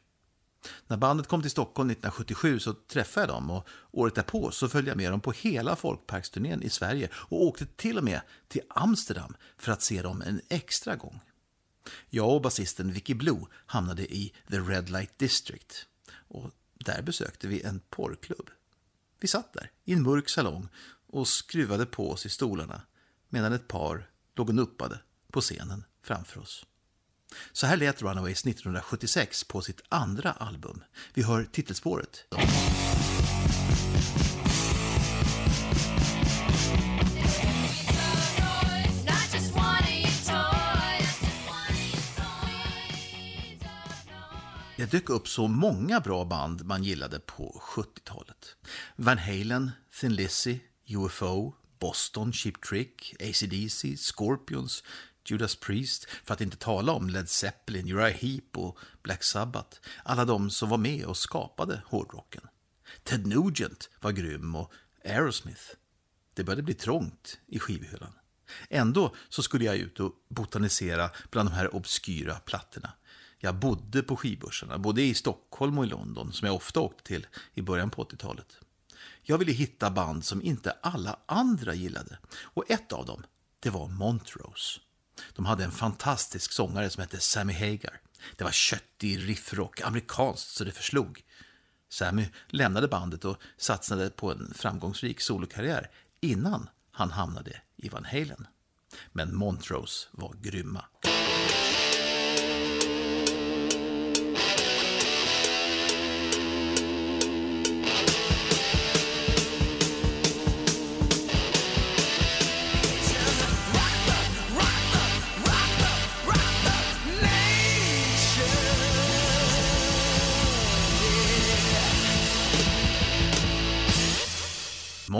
När 0.88 0.98
bandet 0.98 1.28
kom 1.28 1.42
till 1.42 1.52
Stockholm 1.52 1.90
1977 1.90 2.60
så 2.60 2.74
träffade 2.74 3.26
jag 3.26 3.36
dem 3.36 3.50
och 3.50 3.68
året 3.92 4.16
därpå 4.16 4.52
så 4.52 4.70
följde 4.70 4.92
jag 4.92 4.98
med 4.98 5.12
dem 5.12 5.22
på 5.22 5.32
hela 5.32 5.76
folkparksturnén 5.76 6.64
i 6.64 6.70
Sverige 6.70 7.10
och 7.14 7.44
åkte 7.44 7.66
till 7.66 7.98
och 7.98 8.04
med 8.04 8.22
till 8.48 8.62
Amsterdam 8.70 9.36
för 9.58 9.72
att 9.72 9.82
se 9.82 10.02
dem 10.02 10.22
en 10.22 10.42
extra 10.50 10.96
gång. 10.96 11.20
Jag 12.10 12.30
och 12.30 12.42
basisten 12.42 12.94
Vicky 12.94 13.14
Blue 13.14 13.46
hamnade 13.66 14.14
i 14.14 14.34
The 14.50 14.60
Red 14.60 14.90
Light 14.90 15.20
District 15.20 15.86
och 16.28 16.52
där 16.74 17.02
besökte 17.02 17.48
vi 17.48 17.62
en 17.62 17.82
porrklubb. 17.90 18.50
Vi 19.20 19.28
satt 19.28 19.54
där 19.54 19.72
i 19.86 19.94
en 19.94 20.04
mörk 20.04 20.30
salong 20.30 20.68
och 21.08 21.28
skruvade 21.28 21.86
på 21.86 22.12
oss 22.12 22.26
i 22.26 22.30
stolarna 22.30 22.82
medan 23.30 23.54
ett 23.54 23.68
par 23.68 24.10
låg 24.36 24.50
och 24.50 24.56
nuppade 24.56 25.00
på 25.32 25.42
scenen 25.42 25.84
framför 26.04 26.40
oss. 26.40 26.66
Så 27.52 27.68
här 27.68 27.78
lät 27.78 28.02
Runaways 28.02 28.46
1976 28.46 29.44
på 29.44 29.62
sitt 29.62 29.82
andra 29.90 30.32
album. 30.32 30.84
Vi 31.14 31.24
hör 31.24 31.44
titelspåret. 31.44 32.26
Det 44.82 44.92
dök 44.92 45.10
upp 45.10 45.28
så 45.28 45.48
många 45.48 46.00
bra 46.00 46.26
band 46.26 46.66
man 46.66 46.84
gillade 46.84 47.20
på 47.20 47.62
70-talet. 47.66 48.56
Van 48.96 49.18
Halen, 49.18 49.72
Thin 50.00 50.16
Lizzy, 50.16 50.60
UFO, 50.88 51.54
Boston, 51.80 52.34
Cheap 52.34 52.62
Trick, 52.62 53.16
ACDC, 53.20 53.98
Scorpions, 53.98 54.84
Judas 55.26 55.56
Priest, 55.56 56.06
för 56.24 56.34
att 56.34 56.42
inte 56.42 56.58
tala 56.58 56.92
om 56.92 57.10
Led 57.10 57.30
Zeppelin, 57.30 57.88
Uriah 57.88 58.18
Heep 58.18 58.58
och 58.58 58.80
Black 59.04 59.24
Sabbath. 59.24 59.80
Alla 60.04 60.26
de 60.26 60.50
som 60.50 60.70
var 60.70 60.78
med 60.78 61.06
och 61.06 61.18
skapade 61.18 61.82
hårdrocken. 61.86 62.44
Ted 63.04 63.28
Nugent 63.28 63.90
var 64.00 64.12
grym 64.12 64.56
och 64.56 64.72
Aerosmith. 65.06 65.64
Det 66.34 66.44
började 66.44 66.64
bli 66.64 66.74
trångt 66.74 67.40
i 67.48 67.60
skivhyllan. 67.60 68.14
Ändå 68.70 69.16
så 69.30 69.44
skulle 69.44 69.66
jag 69.66 69.76
ut 69.76 70.00
och 70.00 70.14
botanisera 70.30 71.10
bland 71.30 71.50
de 71.50 71.56
här 71.56 71.76
obskyra 71.76 72.36
plattorna. 72.36 72.94
Jag 73.44 73.56
bodde 73.56 74.04
på 74.04 74.18
skivbörsarna, 74.18 74.78
både 74.78 75.02
i 75.02 75.14
Stockholm 75.14 75.78
och 75.78 75.86
i 75.86 75.88
London, 75.88 76.34
som 76.34 76.46
jag 76.46 76.56
ofta 76.56 76.80
åkte 76.80 77.04
till 77.04 77.28
i 77.54 77.62
början 77.62 77.90
på 77.90 78.04
80-talet. 78.04 78.58
Jag 79.24 79.38
ville 79.38 79.52
hitta 79.52 79.92
band 79.92 80.26
som 80.26 80.42
inte 80.42 80.72
alla 80.82 81.20
andra 81.26 81.74
gillade. 81.74 82.18
Och 82.42 82.72
ett 82.72 82.92
av 82.92 83.06
dem, 83.06 83.24
det 83.60 83.70
var 83.70 83.88
Montrose. 83.88 84.80
De 85.36 85.46
hade 85.46 85.64
en 85.64 85.72
fantastisk 85.72 86.52
sångare 86.52 86.90
som 86.90 87.02
hette 87.02 87.20
Sammy 87.20 87.54
Hagar. 87.54 88.02
Det 88.36 88.44
var 88.44 88.52
köttig 88.52 89.30
riffrock, 89.30 89.82
amerikanskt 89.82 90.56
så 90.56 90.64
det 90.64 90.72
förslog. 90.72 91.24
Sammy 91.90 92.28
lämnade 92.48 92.88
bandet 92.88 93.26
och 93.26 93.38
satsade 93.58 94.10
på 94.10 94.32
en 94.32 94.54
framgångsrik 94.54 95.22
solokarriär 95.22 95.90
innan 96.20 96.70
han 96.92 97.12
hamnade 97.12 97.62
i 97.78 97.90
Van 97.90 98.06
Halen. 98.06 98.48
Men 99.12 99.36
Montrose 99.36 100.08
var 100.12 100.36
grymma. 100.42 100.86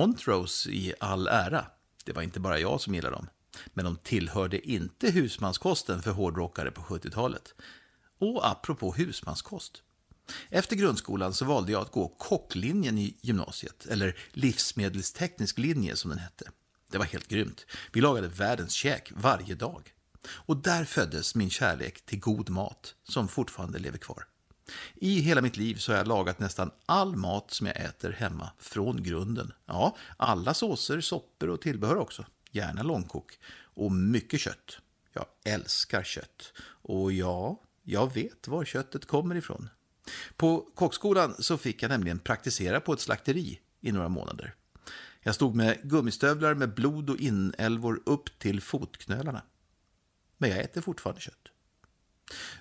Montrose 0.02 0.70
i 0.70 0.94
all 1.00 1.28
ära, 1.28 1.66
det 2.06 2.14
var 2.14 2.22
inte 2.22 2.40
bara 2.40 2.60
jag 2.60 2.82
som 2.82 2.96
gillade 2.96 3.16
dem. 3.16 3.28
Men 3.74 3.86
de 3.86 3.98
tillhörde 3.98 4.70
inte 4.70 5.12
husmanskosten 5.12 6.02
för 6.02 6.12
hårdrockare 6.12 6.72
på 6.72 6.82
70-talet. 6.82 7.54
Och 8.20 8.48
apropå 8.48 8.94
husmanskost. 8.94 9.84
Efter 10.50 10.76
grundskolan 10.76 11.34
så 11.34 11.46
valde 11.46 11.72
jag 11.72 11.82
att 11.82 11.92
gå 11.92 12.08
kocklinjen 12.08 12.98
i 12.98 13.18
gymnasiet, 13.22 13.86
eller 13.86 14.18
livsmedelsteknisk 14.32 15.58
linje 15.58 15.96
som 15.96 16.10
den 16.10 16.20
hette. 16.20 16.52
Det 16.92 16.98
var 16.98 17.06
helt 17.06 17.28
grymt. 17.28 17.66
Vi 17.92 18.02
lagade 18.02 18.28
världens 18.28 18.74
käk 18.74 19.12
varje 19.16 19.56
dag. 19.56 19.94
Och 20.28 20.58
där 20.58 20.86
föddes 20.86 21.36
min 21.36 21.50
kärlek 21.50 22.06
till 22.06 22.20
god 22.20 22.50
mat, 22.50 22.96
som 23.04 23.28
fortfarande 23.28 23.80
lever 23.80 23.98
kvar. 23.98 24.26
I 24.96 25.20
hela 25.20 25.42
mitt 25.42 25.58
liv 25.58 25.76
så 25.76 25.92
har 25.92 25.98
jag 25.98 26.08
lagat 26.08 26.40
nästan 26.40 26.72
all 26.86 27.16
mat 27.16 27.52
som 27.52 27.68
jag 27.68 27.76
äter 27.76 28.12
hemma 28.12 28.52
från 28.60 29.04
grunden. 29.04 29.54
Ja, 29.66 29.98
alla 30.18 30.54
såser, 30.54 31.02
soppor 31.02 31.50
och 31.50 31.62
tillbehör 31.62 31.96
också. 31.96 32.26
Gärna 32.52 32.84
långkok. 32.84 33.40
Och 33.74 33.92
mycket 33.92 34.40
kött. 34.40 34.78
Jag 35.14 35.26
älskar 35.46 36.04
kött. 36.04 36.54
Och 36.64 37.12
ja, 37.12 37.62
jag 37.84 38.14
vet 38.14 38.48
var 38.48 38.66
köttet 38.66 39.06
kommer 39.06 39.36
ifrån. 39.36 39.70
På 40.36 40.68
kockskolan 40.76 41.36
så 41.40 41.58
fick 41.58 41.84
jag 41.84 41.90
nämligen 41.90 42.20
praktisera 42.20 42.80
på 42.80 42.94
ett 42.94 43.00
slakteri 43.00 43.60
i 43.82 43.92
några 43.92 44.10
månader. 44.10 44.56
Jag 45.24 45.36
stod 45.36 45.56
med 45.56 45.80
gummistövlar 45.84 46.54
med 46.54 46.74
blod 46.74 47.10
och 47.10 47.18
inälvor 47.18 48.02
upp 48.06 48.40
till 48.40 48.62
fotknölarna. 48.62 49.42
Men 50.38 50.50
jag 50.50 50.60
äter 50.60 50.82
fortfarande 50.82 51.22
kött. 51.22 51.51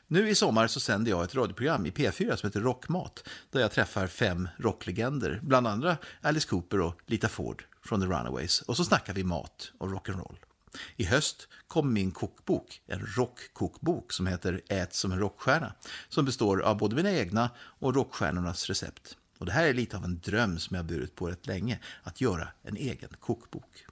Nu 0.06 0.28
i 0.28 0.34
sommar 0.34 0.66
så 0.66 0.80
sänder 0.80 1.10
jag 1.10 1.24
ett 1.24 1.34
radioprogram 1.34 1.86
i 1.86 1.90
P4 1.90 2.36
som 2.36 2.46
heter 2.46 2.60
Rockmat, 2.60 3.28
där 3.50 3.60
jag 3.60 3.72
träffar 3.72 4.06
fem 4.06 4.48
rocklegender, 4.56 5.40
bland 5.42 5.66
andra 5.66 5.96
Alice 6.20 6.48
Cooper 6.48 6.80
och 6.80 7.00
Lita 7.06 7.28
Ford 7.28 7.64
från 7.84 8.00
The 8.00 8.06
Runaways. 8.06 8.60
Och 8.60 8.76
så 8.76 8.84
snackar 8.84 9.14
vi 9.14 9.24
mat 9.24 9.72
och 9.78 9.88
rock'n'roll. 9.88 10.36
I 10.96 11.04
höst 11.04 11.48
kommer 11.66 11.92
min 11.92 12.10
kokbok, 12.10 12.82
en 12.86 13.06
rockkokbok 13.16 14.12
som 14.12 14.26
heter 14.26 14.60
Ät 14.68 14.94
som 14.94 15.12
en 15.12 15.18
rockstjärna, 15.18 15.72
som 16.08 16.24
består 16.24 16.62
av 16.62 16.76
både 16.76 16.96
mina 16.96 17.12
egna 17.12 17.50
och 17.58 17.94
rockstjärnornas 17.94 18.66
recept. 18.66 19.16
Och 19.38 19.46
det 19.46 19.52
här 19.52 19.64
är 19.64 19.74
lite 19.74 19.96
av 19.96 20.04
en 20.04 20.20
dröm 20.20 20.58
som 20.58 20.76
jag 20.76 20.84
burit 20.84 21.14
på 21.14 21.30
rätt 21.30 21.46
länge, 21.46 21.78
att 22.02 22.20
göra 22.20 22.48
en 22.62 22.76
egen 22.76 23.10
kokbok. 23.20 23.86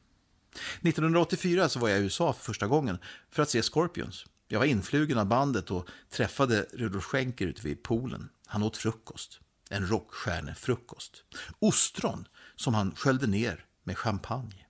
1984 0.82 1.68
så 1.68 1.78
var 1.78 1.88
jag 1.88 1.98
i 1.98 2.02
USA 2.02 2.32
för 2.32 2.44
första 2.44 2.66
gången 2.66 2.98
för 3.30 3.42
att 3.42 3.50
se 3.50 3.62
Scorpions. 3.62 4.26
Jag 4.48 4.58
var 4.58 4.66
influgen 4.66 5.18
av 5.18 5.26
bandet 5.26 5.70
och 5.70 5.88
träffade 6.10 6.66
Rudolf 6.72 7.04
Schenker 7.04 7.46
ute 7.46 7.62
vid 7.62 7.82
poolen. 7.82 8.28
Han 8.46 8.62
åt 8.62 8.76
frukost. 8.76 9.40
En 9.70 9.86
rockstjärnefrukost. 9.86 11.24
Ostron 11.58 12.28
som 12.56 12.74
han 12.74 12.94
sköljde 12.94 13.26
ner 13.26 13.64
med 13.84 13.98
champagne. 13.98 14.66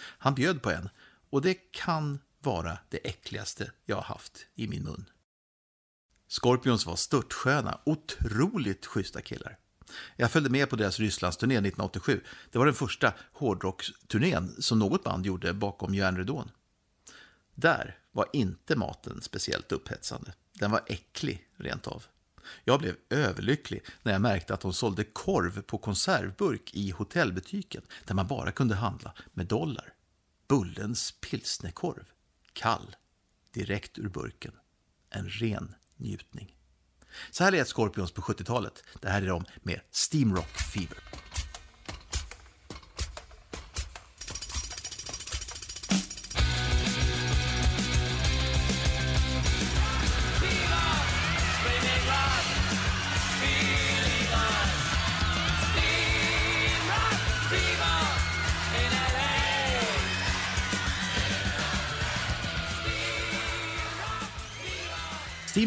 Han 0.00 0.34
bjöd 0.34 0.62
på 0.62 0.70
en 0.70 0.88
och 1.30 1.42
det 1.42 1.54
kan 1.54 2.18
vara 2.40 2.78
det 2.88 3.08
äckligaste 3.08 3.72
jag 3.84 3.96
har 3.96 4.02
haft 4.02 4.46
i 4.54 4.68
min 4.68 4.84
mun. 4.84 5.04
Scorpions 6.28 6.86
var 6.86 6.96
störtsköna, 6.96 7.80
otroligt 7.84 8.86
schyssta 8.86 9.20
killar. 9.20 9.58
Jag 10.16 10.30
följde 10.30 10.50
med 10.50 10.70
på 10.70 10.76
deras 10.76 10.98
Rysslandsturné 10.98 11.54
1987. 11.54 12.20
Det 12.50 12.58
var 12.58 12.66
den 12.66 12.74
första 12.74 13.12
hårdrocksturnén 13.32 14.62
som 14.62 14.78
något 14.78 15.04
band 15.04 15.26
gjorde 15.26 15.52
bakom 15.52 15.94
järnridån. 15.94 16.50
Där 17.60 17.98
var 18.12 18.26
inte 18.32 18.76
maten 18.76 19.22
speciellt 19.22 19.72
upphetsande. 19.72 20.32
Den 20.52 20.70
var 20.70 20.82
äcklig, 20.86 21.48
rent 21.56 21.86
av. 21.86 22.04
Jag 22.64 22.80
blev 22.80 22.96
överlycklig 23.10 23.84
när 24.02 24.12
jag 24.12 24.20
märkte 24.20 24.54
att 24.54 24.60
de 24.60 24.72
sålde 24.72 25.04
korv 25.04 25.62
på 25.62 25.78
konservburk 25.78 26.74
i 26.74 26.90
hotellbutiken 26.90 27.82
där 28.04 28.14
man 28.14 28.26
bara 28.26 28.52
kunde 28.52 28.74
handla 28.74 29.14
med 29.32 29.46
dollar. 29.46 29.94
Bullens 30.48 31.12
pilsnerkorv. 31.20 32.04
Kall. 32.52 32.96
Direkt 33.52 33.98
ur 33.98 34.08
burken. 34.08 34.52
En 35.10 35.28
ren 35.28 35.74
njutning. 35.96 36.56
Så 37.30 37.44
här 37.44 37.50
lät 37.50 37.68
Scorpions 37.68 38.12
på 38.12 38.22
70-talet. 38.22 38.84
Det 39.00 39.08
här 39.08 39.22
är 39.22 39.26
de 39.26 39.44
med 39.62 39.80
Steamrock 39.90 40.58
Fever. 40.72 40.98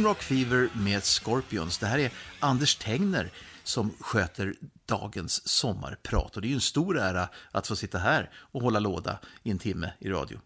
Team 0.02 0.08
Rock 0.08 0.24
Fever 0.24 0.70
med 0.74 1.04
Scorpions. 1.04 1.78
Det 1.78 1.86
här 1.86 2.00
är 2.00 2.12
Anders 2.40 2.76
Tengner 2.76 3.32
som 3.64 3.94
sköter 4.00 4.56
dagens 4.86 5.48
sommarprat. 5.48 6.36
Och 6.36 6.42
det 6.42 6.48
är 6.48 6.50
ju 6.50 6.56
en 6.56 6.62
stor 6.62 7.00
ära 7.00 7.30
att 7.52 7.68
få 7.68 7.76
sitta 7.76 7.98
här 7.98 8.32
och 8.34 8.62
hålla 8.62 8.80
låda 8.80 9.20
i 9.44 9.52
en 9.52 9.60
timme 9.60 9.94
i 10.00 10.10
radio. 10.10 10.40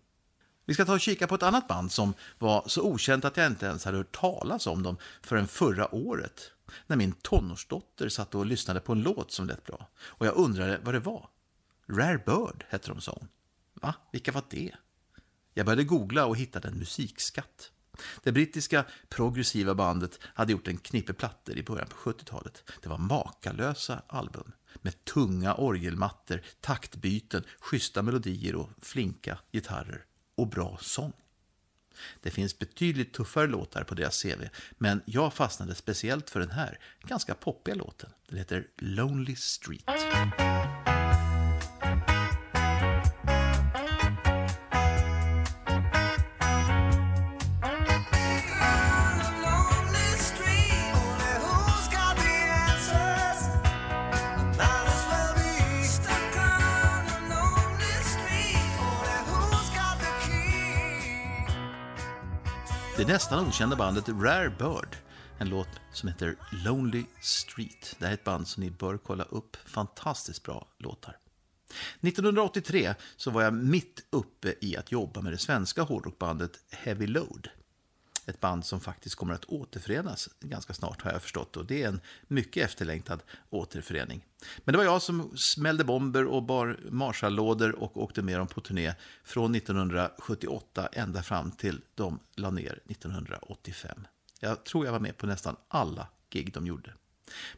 Vi 0.66 0.74
ska 0.74 0.86
ta 0.86 0.94
och 0.94 1.00
kika 1.00 1.28
på 1.28 1.36
ett 1.36 1.44
annat 1.44 1.68
band 1.68 1.92
som 1.92 2.14
var 2.40 2.64
så 2.68 2.82
okänt 2.82 3.26
att 3.26 3.38
jag 3.38 3.48
inte 3.48 3.66
ens 3.66 3.86
hade 3.86 3.98
hört 3.98 4.16
talas 4.16 4.68
om 4.68 4.84
dem 4.84 4.98
förrän 5.22 5.48
förra 5.48 5.96
året. 5.96 6.52
När 6.88 6.96
min 6.96 7.12
tonårsdotter 7.12 8.10
satt 8.10 8.36
och 8.36 8.46
lyssnade 8.46 8.80
på 8.80 8.92
en 8.92 9.02
låt 9.02 9.32
som 9.32 9.48
lät 9.48 9.66
bra. 9.66 9.90
Och 9.98 10.26
jag 10.26 10.36
undrade 10.36 10.80
vad 10.84 10.96
det 10.96 11.00
var. 11.00 11.30
Rare 11.90 12.18
Bird 12.26 12.66
hette 12.70 12.88
de, 12.88 13.02
sa 13.02 13.18
hon. 13.20 13.28
Va? 13.74 13.94
Vilka 14.12 14.32
var 14.32 14.44
det? 14.50 14.72
Jag 15.54 15.66
började 15.66 15.84
googla 15.84 16.26
och 16.26 16.38
hittade 16.38 16.68
en 16.68 16.78
musikskatt. 16.78 17.72
Det 18.24 18.32
brittiska 18.32 18.86
progressiva 19.10 19.76
bandet 19.76 20.20
hade 20.24 20.52
gjort 20.52 20.68
en 20.68 20.78
knippe 20.78 21.14
plattor 21.14 21.58
i 21.58 21.64
början 21.64 21.88
på 21.88 21.96
70-talet. 21.96 22.64
Det 22.82 22.90
var 22.90 22.98
makalösa 22.98 24.02
album 24.08 24.52
med 24.82 25.06
tunga 25.06 25.54
orgelmattor, 25.56 26.42
taktbyten, 26.62 27.44
schyssta 27.60 28.02
melodier 28.02 28.56
och 28.56 28.70
flinka 28.82 29.38
gitarrer 29.52 30.06
och 30.36 30.48
bra 30.48 30.78
sång. 30.82 31.14
Det 32.22 32.32
finns 32.32 32.60
betydligt 32.60 33.14
tuffare 33.14 33.48
låtar 33.48 33.84
på 33.84 33.96
deras 33.96 34.24
CV, 34.24 34.44
men 34.78 35.02
jag 35.06 35.34
fastnade 35.34 35.76
speciellt 35.76 36.30
för 36.30 36.40
den 36.40 36.52
här 36.52 36.80
ganska 37.02 37.34
poppiga 37.34 37.76
låten. 37.76 38.10
Den 38.30 38.38
heter 38.38 38.68
Lonely 38.78 39.36
Street. 39.36 39.90
Det 63.06 63.14
nästan 63.14 63.48
okända 63.48 63.76
bandet 63.76 64.10
Rare 64.10 64.50
Bird. 64.50 64.98
En 65.38 65.50
låt 65.50 65.68
som 65.92 66.10
heter 66.10 66.36
Lonely 66.66 67.04
Street. 67.22 67.96
Det 68.00 68.06
här 68.06 68.12
är 68.12 68.14
ett 68.14 68.24
band 68.24 68.48
som 68.48 68.64
ni 68.64 68.72
bör 68.72 68.98
kolla 68.98 69.24
upp. 69.24 69.58
Fantastiskt 69.66 70.44
bra 70.44 70.68
låtar. 70.78 71.18
1983 72.02 72.94
så 73.16 73.32
var 73.32 73.44
jag 73.44 73.54
mitt 73.54 74.06
uppe 74.10 74.56
i 74.62 74.78
att 74.78 74.92
jobba 74.92 75.22
med 75.22 75.34
det 75.34 75.38
svenska 75.38 75.82
hårdrockbandet 75.82 76.52
Heavy 76.72 77.08
Load 77.08 77.50
ett 78.26 78.40
band 78.40 78.66
som 78.66 78.80
faktiskt 78.80 79.16
kommer 79.16 79.34
att 79.34 79.46
återförenas 79.46 80.30
ganska 80.40 80.74
snart 80.74 81.02
har 81.02 81.12
jag 81.12 81.22
förstått. 81.22 81.58
Och 81.58 81.66
det 81.66 81.84
är 81.84 81.88
en 81.88 82.02
mycket 82.28 82.66
efterlängtad 82.66 83.24
återförening. 83.50 84.26
Men 84.58 84.74
det 84.74 84.78
var 84.78 84.86
jag 84.86 85.02
som 85.02 85.38
smällde 85.38 85.84
bomber 85.84 86.26
och 86.26 86.44
bar 86.44 86.80
Marshall-lådor 86.90 87.76
och 87.76 87.98
åkte 88.04 88.22
med 88.22 88.40
dem 88.40 88.48
på 88.48 88.62
turné 88.62 88.94
från 89.24 89.56
1978 89.56 90.90
ända 90.92 91.24
fram 91.24 91.52
till 91.52 91.82
de 91.96 92.20
la 92.36 92.50
ner 92.50 92.80
1985. 92.90 94.08
Jag 94.40 94.64
tror 94.64 94.86
jag 94.86 94.92
var 94.92 95.00
med 95.00 95.18
på 95.18 95.28
nästan 95.28 95.56
alla 95.68 96.08
gig 96.30 96.54
de 96.54 96.68
gjorde. 96.68 96.94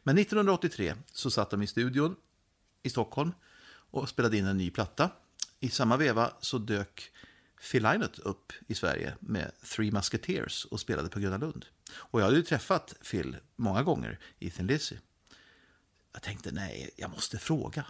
Men 0.04 0.18
1983 0.18 0.96
så 1.12 1.32
satt 1.32 1.50
de 1.50 1.62
i 1.62 1.68
studion 1.68 2.16
i 2.84 2.90
Stockholm 2.90 3.32
och 3.92 4.10
spelade 4.10 4.38
in 4.38 4.46
en 4.46 4.58
ny 4.58 4.72
platta. 4.72 5.10
I 5.60 5.70
samma 5.70 5.98
veva 5.98 6.32
så 6.40 6.58
dök 6.58 7.12
Phil 7.62 7.84
Lynott 7.84 8.20
upp 8.20 8.54
i 8.68 8.76
Sverige 8.76 9.16
med 9.20 9.52
Three 9.62 9.92
Musketeers 9.92 10.66
och 10.66 10.80
spelade 10.80 11.10
på 11.10 11.20
Gröna 11.20 11.38
Lund. 11.38 11.66
Och 11.92 12.20
jag 12.22 12.26
hade 12.26 12.38
ju 12.38 12.44
träffat 12.44 12.94
Phil 13.12 13.38
många 13.56 13.84
gånger 13.84 14.20
i 14.40 14.50
Thin 14.50 14.68
Lizzy. 14.68 14.96
Jag 16.14 16.22
tänkte, 16.22 16.52
nej, 16.52 16.90
jag 16.96 17.10
måste 17.10 17.38
fråga. 17.38 17.86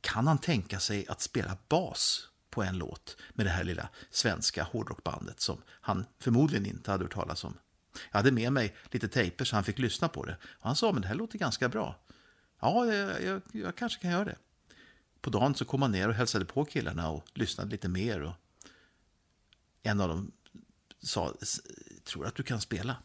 Kan 0.00 0.26
han 0.26 0.38
tänka 0.38 0.80
sig 0.80 1.06
att 1.08 1.20
spela 1.20 1.58
bas 1.68 2.28
på 2.50 2.62
en 2.62 2.78
låt 2.78 3.16
med 3.30 3.46
det 3.46 3.50
här 3.50 3.64
lilla 3.64 3.88
svenska 4.10 4.62
hårdrockbandet 4.62 5.40
som 5.40 5.62
han 5.68 6.06
förmodligen 6.18 6.66
inte 6.66 6.90
hade 6.90 7.04
hört 7.04 7.14
talas 7.14 7.44
om? 7.44 7.58
Jag 8.10 8.18
hade 8.18 8.32
med 8.32 8.52
mig 8.52 8.74
lite 8.90 9.08
tejper 9.08 9.44
så 9.44 9.56
han 9.56 9.64
fick 9.64 9.78
lyssna 9.78 10.08
på 10.08 10.24
det. 10.24 10.36
Och 10.42 10.66
han 10.66 10.76
sa, 10.76 10.92
men 10.92 11.02
det 11.02 11.08
här 11.08 11.14
låter 11.14 11.38
ganska 11.38 11.68
bra. 11.68 12.00
Ja, 12.60 12.86
jag, 12.86 13.22
jag, 13.22 13.42
jag 13.52 13.76
kanske 13.76 14.02
kan 14.02 14.10
göra 14.10 14.24
det. 14.24 14.36
På 15.20 15.30
dagen 15.30 15.54
så 15.54 15.64
kom 15.64 15.82
han 15.82 15.92
ner 15.92 16.08
och 16.08 16.14
hälsade 16.14 16.44
på 16.44 16.64
killarna 16.64 17.10
och 17.10 17.24
lyssnade 17.34 17.70
lite 17.70 17.88
mer. 17.88 18.22
Och 18.22 18.32
en 19.86 20.00
av 20.00 20.08
dem 20.08 20.32
sa, 21.02 21.34
tror 22.04 22.26
att 22.26 22.34
du 22.34 22.42
kan 22.42 22.60
spela? 22.60 22.96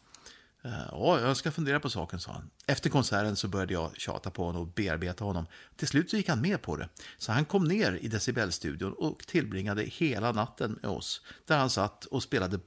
Eh, 0.64 0.88
ja, 0.90 1.20
jag 1.20 1.36
ska 1.36 1.50
fundera 1.50 1.80
på 1.80 1.90
saken, 1.90 2.20
sa 2.20 2.32
han. 2.32 2.50
Efter 2.66 2.90
konserten 2.90 3.36
så 3.36 3.48
började 3.48 3.72
jag 3.72 3.96
tjata 3.96 4.30
på 4.30 4.44
honom 4.44 4.62
och 4.62 4.68
bearbeta 4.68 5.24
honom. 5.24 5.46
Till 5.76 5.88
slut 5.88 6.10
så 6.10 6.16
gick 6.16 6.28
han 6.28 6.40
med 6.40 6.62
på 6.62 6.76
det. 6.76 6.88
Så 7.18 7.32
han 7.32 7.44
kom 7.44 7.64
ner 7.64 7.98
i 8.02 8.08
decibelstudion 8.08 8.92
och 8.92 9.26
tillbringade 9.26 9.82
hela 9.82 10.32
natten 10.32 10.78
med 10.82 10.90
oss. 10.90 11.22
Där 11.46 11.58
han 11.58 11.70
satt 11.70 12.04
och 12.04 12.22
spelade 12.22 12.60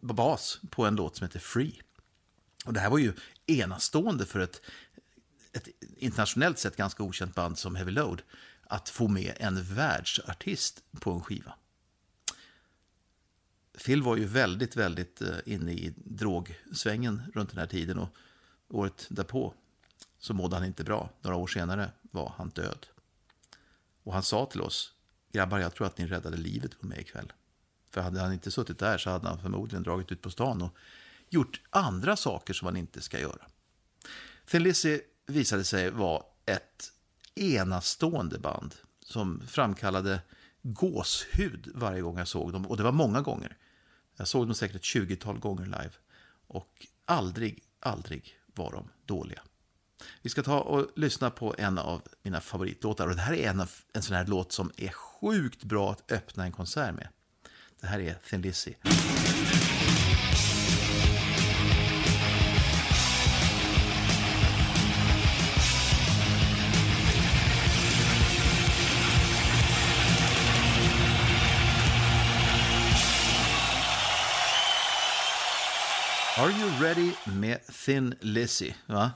bas 0.00 0.60
på 0.70 0.86
en 0.86 0.96
låt 0.96 1.16
som 1.16 1.24
heter 1.24 1.38
Free. 1.38 1.80
Och 2.64 2.72
det 2.72 2.80
här 2.80 2.90
var 2.90 2.98
ju 2.98 3.12
enastående 3.46 4.26
för 4.26 4.40
ett, 4.40 4.60
ett 5.52 5.68
internationellt 5.96 6.58
sett 6.58 6.76
ganska 6.76 7.02
okänt 7.02 7.34
band 7.34 7.58
som 7.58 7.76
Heavy 7.76 7.92
Load 7.92 8.22
att 8.62 8.88
få 8.88 9.08
med 9.08 9.34
en 9.36 9.62
världsartist 9.62 10.82
på 11.00 11.12
en 11.12 11.20
skiva. 11.20 11.54
Phil 13.84 14.02
var 14.02 14.16
ju 14.16 14.24
väldigt, 14.24 14.76
väldigt 14.76 15.20
eh, 15.20 15.28
inne 15.44 15.72
i 15.72 15.94
drogsvängen 15.96 17.22
runt 17.34 17.50
den 17.50 17.58
här 17.58 17.66
tiden 17.66 17.98
och 17.98 18.16
året 18.68 19.06
därpå 19.08 19.54
så 20.18 20.34
mådde 20.34 20.56
han 20.56 20.64
inte 20.64 20.84
bra. 20.84 21.10
Några 21.22 21.36
år 21.36 21.46
senare 21.46 21.90
var 22.02 22.34
han 22.36 22.48
död. 22.48 22.86
Och 24.02 24.12
han 24.12 24.22
sa 24.22 24.46
till 24.46 24.60
oss, 24.60 24.92
grabbar 25.32 25.58
jag 25.58 25.74
tror 25.74 25.86
att 25.86 25.98
ni 25.98 26.06
räddade 26.06 26.36
livet 26.36 26.80
på 26.80 26.86
mig 26.86 27.00
ikväll. 27.00 27.32
För 27.90 28.00
hade 28.00 28.20
han 28.20 28.32
inte 28.32 28.50
suttit 28.50 28.78
där 28.78 28.98
så 28.98 29.10
hade 29.10 29.28
han 29.28 29.40
förmodligen 29.40 29.82
dragit 29.82 30.12
ut 30.12 30.22
på 30.22 30.30
stan 30.30 30.62
och 30.62 30.76
gjort 31.28 31.60
andra 31.70 32.16
saker 32.16 32.54
som 32.54 32.66
han 32.66 32.76
inte 32.76 33.00
ska 33.00 33.20
göra. 33.20 33.46
Thin 34.46 34.62
Lizzy 34.62 35.00
visade 35.26 35.64
sig 35.64 35.90
vara 35.90 36.22
ett 36.46 36.92
enastående 37.34 38.38
band 38.38 38.74
som 39.04 39.42
framkallade 39.46 40.20
gåshud 40.62 41.70
varje 41.74 42.00
gång 42.00 42.18
jag 42.18 42.28
såg 42.28 42.52
dem. 42.52 42.66
Och 42.66 42.76
det 42.76 42.82
var 42.82 42.92
många 42.92 43.20
gånger. 43.20 43.56
Jag 44.20 44.28
såg 44.28 44.46
dem 44.46 44.54
säkert 44.54 44.76
ett 44.76 44.82
20-tal 44.82 45.38
gånger 45.38 45.64
live. 45.64 45.90
Och 46.46 46.86
aldrig, 47.04 47.62
aldrig 47.80 48.38
var 48.54 48.72
de 48.72 48.88
dåliga. 49.06 49.42
Vi 50.22 50.30
ska 50.30 50.42
ta 50.42 50.60
och 50.60 50.86
lyssna 50.96 51.30
på 51.30 51.54
en 51.58 51.78
av 51.78 52.02
mina 52.22 52.40
favoritlåtar. 52.40 53.08
Och 53.08 53.14
det 53.14 53.22
här 53.22 53.34
är 53.34 53.50
en, 53.50 53.60
av, 53.60 53.70
en 53.92 54.02
sån 54.02 54.16
här 54.16 54.26
låt 54.26 54.52
som 54.52 54.72
är 54.76 54.88
sjukt 54.88 55.64
bra 55.64 55.92
att 55.92 56.12
öppna 56.12 56.44
en 56.44 56.52
konsert 56.52 56.94
med. 56.94 57.08
Det 57.80 57.86
här 57.86 58.00
är 58.00 58.14
Thin 58.30 58.42
Lizzy. 58.42 58.74
Are 76.38 76.50
You 76.50 76.70
Ready 76.80 77.12
med 77.24 77.66
Thin 77.66 78.14
Lizzy. 78.20 78.72
Va? 78.86 79.10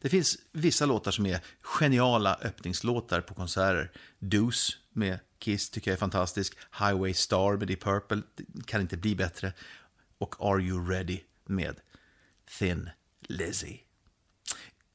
Det 0.00 0.08
finns 0.08 0.38
vissa 0.52 0.86
låtar 0.86 1.10
som 1.10 1.26
är 1.26 1.40
geniala 1.62 2.34
öppningslåtar 2.42 3.20
på 3.20 3.34
konserter. 3.34 3.92
Deuce 4.18 4.78
med 4.92 5.18
Kiss 5.38 5.70
tycker 5.70 5.90
jag 5.90 5.96
är 5.96 6.00
fantastisk. 6.00 6.58
Highway 6.78 7.14
Star 7.14 7.56
med 7.56 7.68
Deep 7.68 7.82
Purple 7.82 8.22
kan 8.64 8.80
inte 8.80 8.96
bli 8.96 9.14
bättre. 9.14 9.52
Och 10.18 10.34
Are 10.38 10.62
You 10.62 10.90
Ready 10.90 11.20
med 11.44 11.80
Thin 12.58 12.90
Lizzy. 13.20 13.85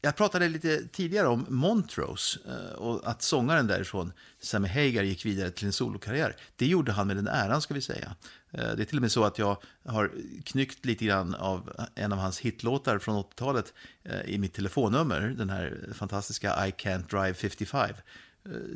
Jag 0.04 0.16
pratade 0.16 0.50
lite 0.50 0.88
tidigare 0.88 1.28
om 1.28 1.46
Montrose 1.50 2.40
eh, 2.48 2.74
och 2.74 3.10
att 3.10 3.22
sångaren 3.22 3.68
därifrån, 3.68 4.14
Sammy 4.40 4.68
Hagar, 4.68 5.04
gick 5.04 5.26
vidare 5.26 5.52
till 5.52 5.66
en 5.66 5.74
solokarriär. 5.74 6.36
Det 6.56 6.66
gjorde 6.66 6.92
han 6.92 7.08
med 7.08 7.16
den 7.16 7.28
äran, 7.28 7.62
ska 7.62 7.74
vi 7.74 7.82
säga. 7.82 8.16
Eh, 8.52 8.60
det 8.76 8.84
är 8.84 8.86
till 8.86 8.98
och 8.98 9.02
med 9.02 9.12
så 9.12 9.24
att 9.24 9.40
jag 9.40 9.58
har 9.86 10.12
knyckt 10.44 10.86
lite 10.86 11.06
grann 11.06 11.36
av 11.36 11.72
en 11.96 12.14
av 12.14 12.20
hans 12.20 12.40
hitlåtar 12.40 13.00
från 13.00 13.24
80-talet 13.24 13.74
eh, 14.04 14.22
i 14.22 14.38
mitt 14.38 14.54
telefonnummer, 14.54 15.36
den 15.38 15.50
här 15.50 15.90
fantastiska 15.94 16.68
I 16.68 16.72
Can't 16.72 17.10
Drive 17.10 17.34
55. 17.34 17.90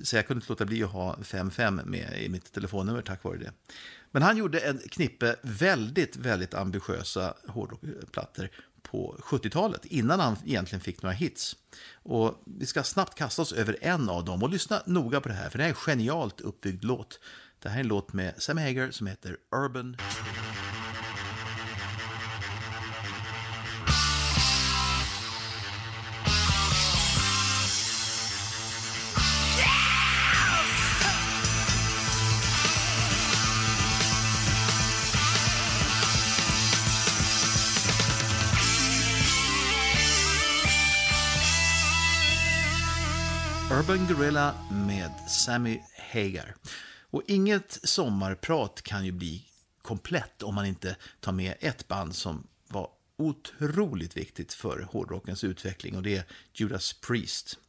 Så 0.03 0.15
jag 0.15 0.27
kunde 0.27 0.37
inte 0.37 0.51
låta 0.51 0.65
bli 0.65 0.83
att 0.83 0.91
ha 0.91 1.17
55 1.23 1.81
med 1.85 2.21
i 2.21 2.29
mitt 2.29 2.51
telefonnummer 2.51 3.01
tack 3.01 3.23
vare 3.23 3.37
det. 3.37 3.51
Men 4.11 4.21
han 4.21 4.37
gjorde 4.37 4.59
en 4.59 4.77
knippe 4.77 5.35
väldigt, 5.41 6.15
väldigt 6.15 6.53
ambitiösa 6.53 7.33
hårdrockplattor 7.47 8.49
på 8.95 9.15
70-talet, 9.19 9.85
innan 9.85 10.19
han 10.19 10.37
egentligen 10.45 10.81
fick 10.81 11.01
några 11.01 11.13
hits. 11.13 11.55
Och 12.03 12.43
vi 12.45 12.65
ska 12.65 12.83
snabbt 12.83 13.15
kasta 13.17 13.41
oss 13.41 13.53
över 13.53 13.77
en 13.81 14.09
av 14.09 14.25
dem 14.25 14.43
och 14.43 14.49
lyssna 14.49 14.81
noga 14.85 15.21
på 15.21 15.29
det 15.29 15.35
här, 15.35 15.49
för 15.49 15.57
det 15.57 15.63
här 15.63 15.69
är 15.69 15.75
en 15.75 15.81
genialt 15.81 16.41
uppbyggd 16.41 16.83
låt. 16.83 17.19
Det 17.59 17.69
här 17.69 17.75
är 17.75 17.81
en 17.81 17.87
låt 17.87 18.13
med 18.13 18.33
Sam 18.37 18.57
Hager 18.57 18.91
som 18.91 19.07
heter 19.07 19.37
Urban. 19.55 19.97
Urban 43.89 44.07
Gorilla 44.07 44.55
med 44.71 45.11
Sammy 45.29 45.79
Hagar. 46.13 46.55
Och 47.09 47.21
inget 47.27 47.79
sommarprat 47.83 48.81
kan 48.81 49.05
ju 49.05 49.11
bli 49.11 49.45
komplett 49.81 50.43
om 50.43 50.55
man 50.55 50.65
inte 50.65 50.95
tar 51.19 51.31
med 51.31 51.55
ett 51.59 51.87
band 51.87 52.15
som 52.15 52.47
var 52.67 52.89
otroligt 53.17 54.17
viktigt 54.17 54.53
för 54.53 54.87
hårdrockens 54.91 55.43
utveckling 55.43 55.95
och 55.95 56.03
det 56.03 56.15
är 56.15 56.23
Judas 56.53 56.93
Priest. 56.93 57.59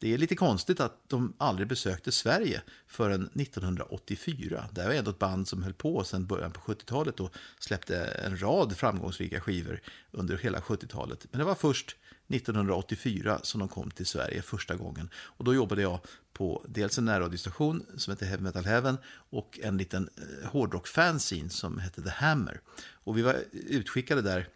Det 0.00 0.14
är 0.14 0.18
lite 0.18 0.36
konstigt 0.36 0.80
att 0.80 1.08
de 1.08 1.34
aldrig 1.38 1.68
besökte 1.68 2.12
Sverige 2.12 2.62
förrän 2.86 3.26
1984. 3.26 4.68
Det 4.72 4.84
var 4.84 4.92
ändå 4.92 5.10
ett 5.10 5.18
band 5.18 5.48
som 5.48 5.62
höll 5.62 5.74
på 5.74 6.04
sedan 6.04 6.26
början 6.26 6.52
på 6.52 6.60
70-talet 6.60 7.20
och 7.20 7.34
släppte 7.58 7.96
en 8.04 8.42
rad 8.42 8.76
framgångsrika 8.76 9.40
skivor 9.40 9.80
under 10.10 10.36
hela 10.36 10.60
70-talet. 10.60 11.26
Men 11.30 11.38
det 11.38 11.44
var 11.44 11.54
först 11.54 11.96
1984 12.28 13.40
som 13.42 13.60
de 13.60 13.68
kom 13.68 13.90
till 13.90 14.06
Sverige 14.06 14.42
första 14.42 14.76
gången. 14.76 15.08
Och 15.14 15.44
då 15.44 15.54
jobbade 15.54 15.82
jag 15.82 16.00
på 16.32 16.64
dels 16.68 16.98
en 16.98 17.04
närradiostation 17.04 17.86
som 17.96 18.10
hette 18.10 18.26
Heavy 18.26 18.42
Metal 18.42 18.64
Heaven 18.64 18.98
och 19.30 19.58
en 19.62 19.76
liten 19.76 20.08
eh, 20.16 20.50
hårdrock-fanzine 20.50 21.48
som 21.48 21.78
hette 21.78 22.02
The 22.02 22.10
Hammer. 22.10 22.60
Och 22.92 23.18
vi 23.18 23.22
var 23.22 23.36
utskickade 23.52 24.22
där 24.22 24.48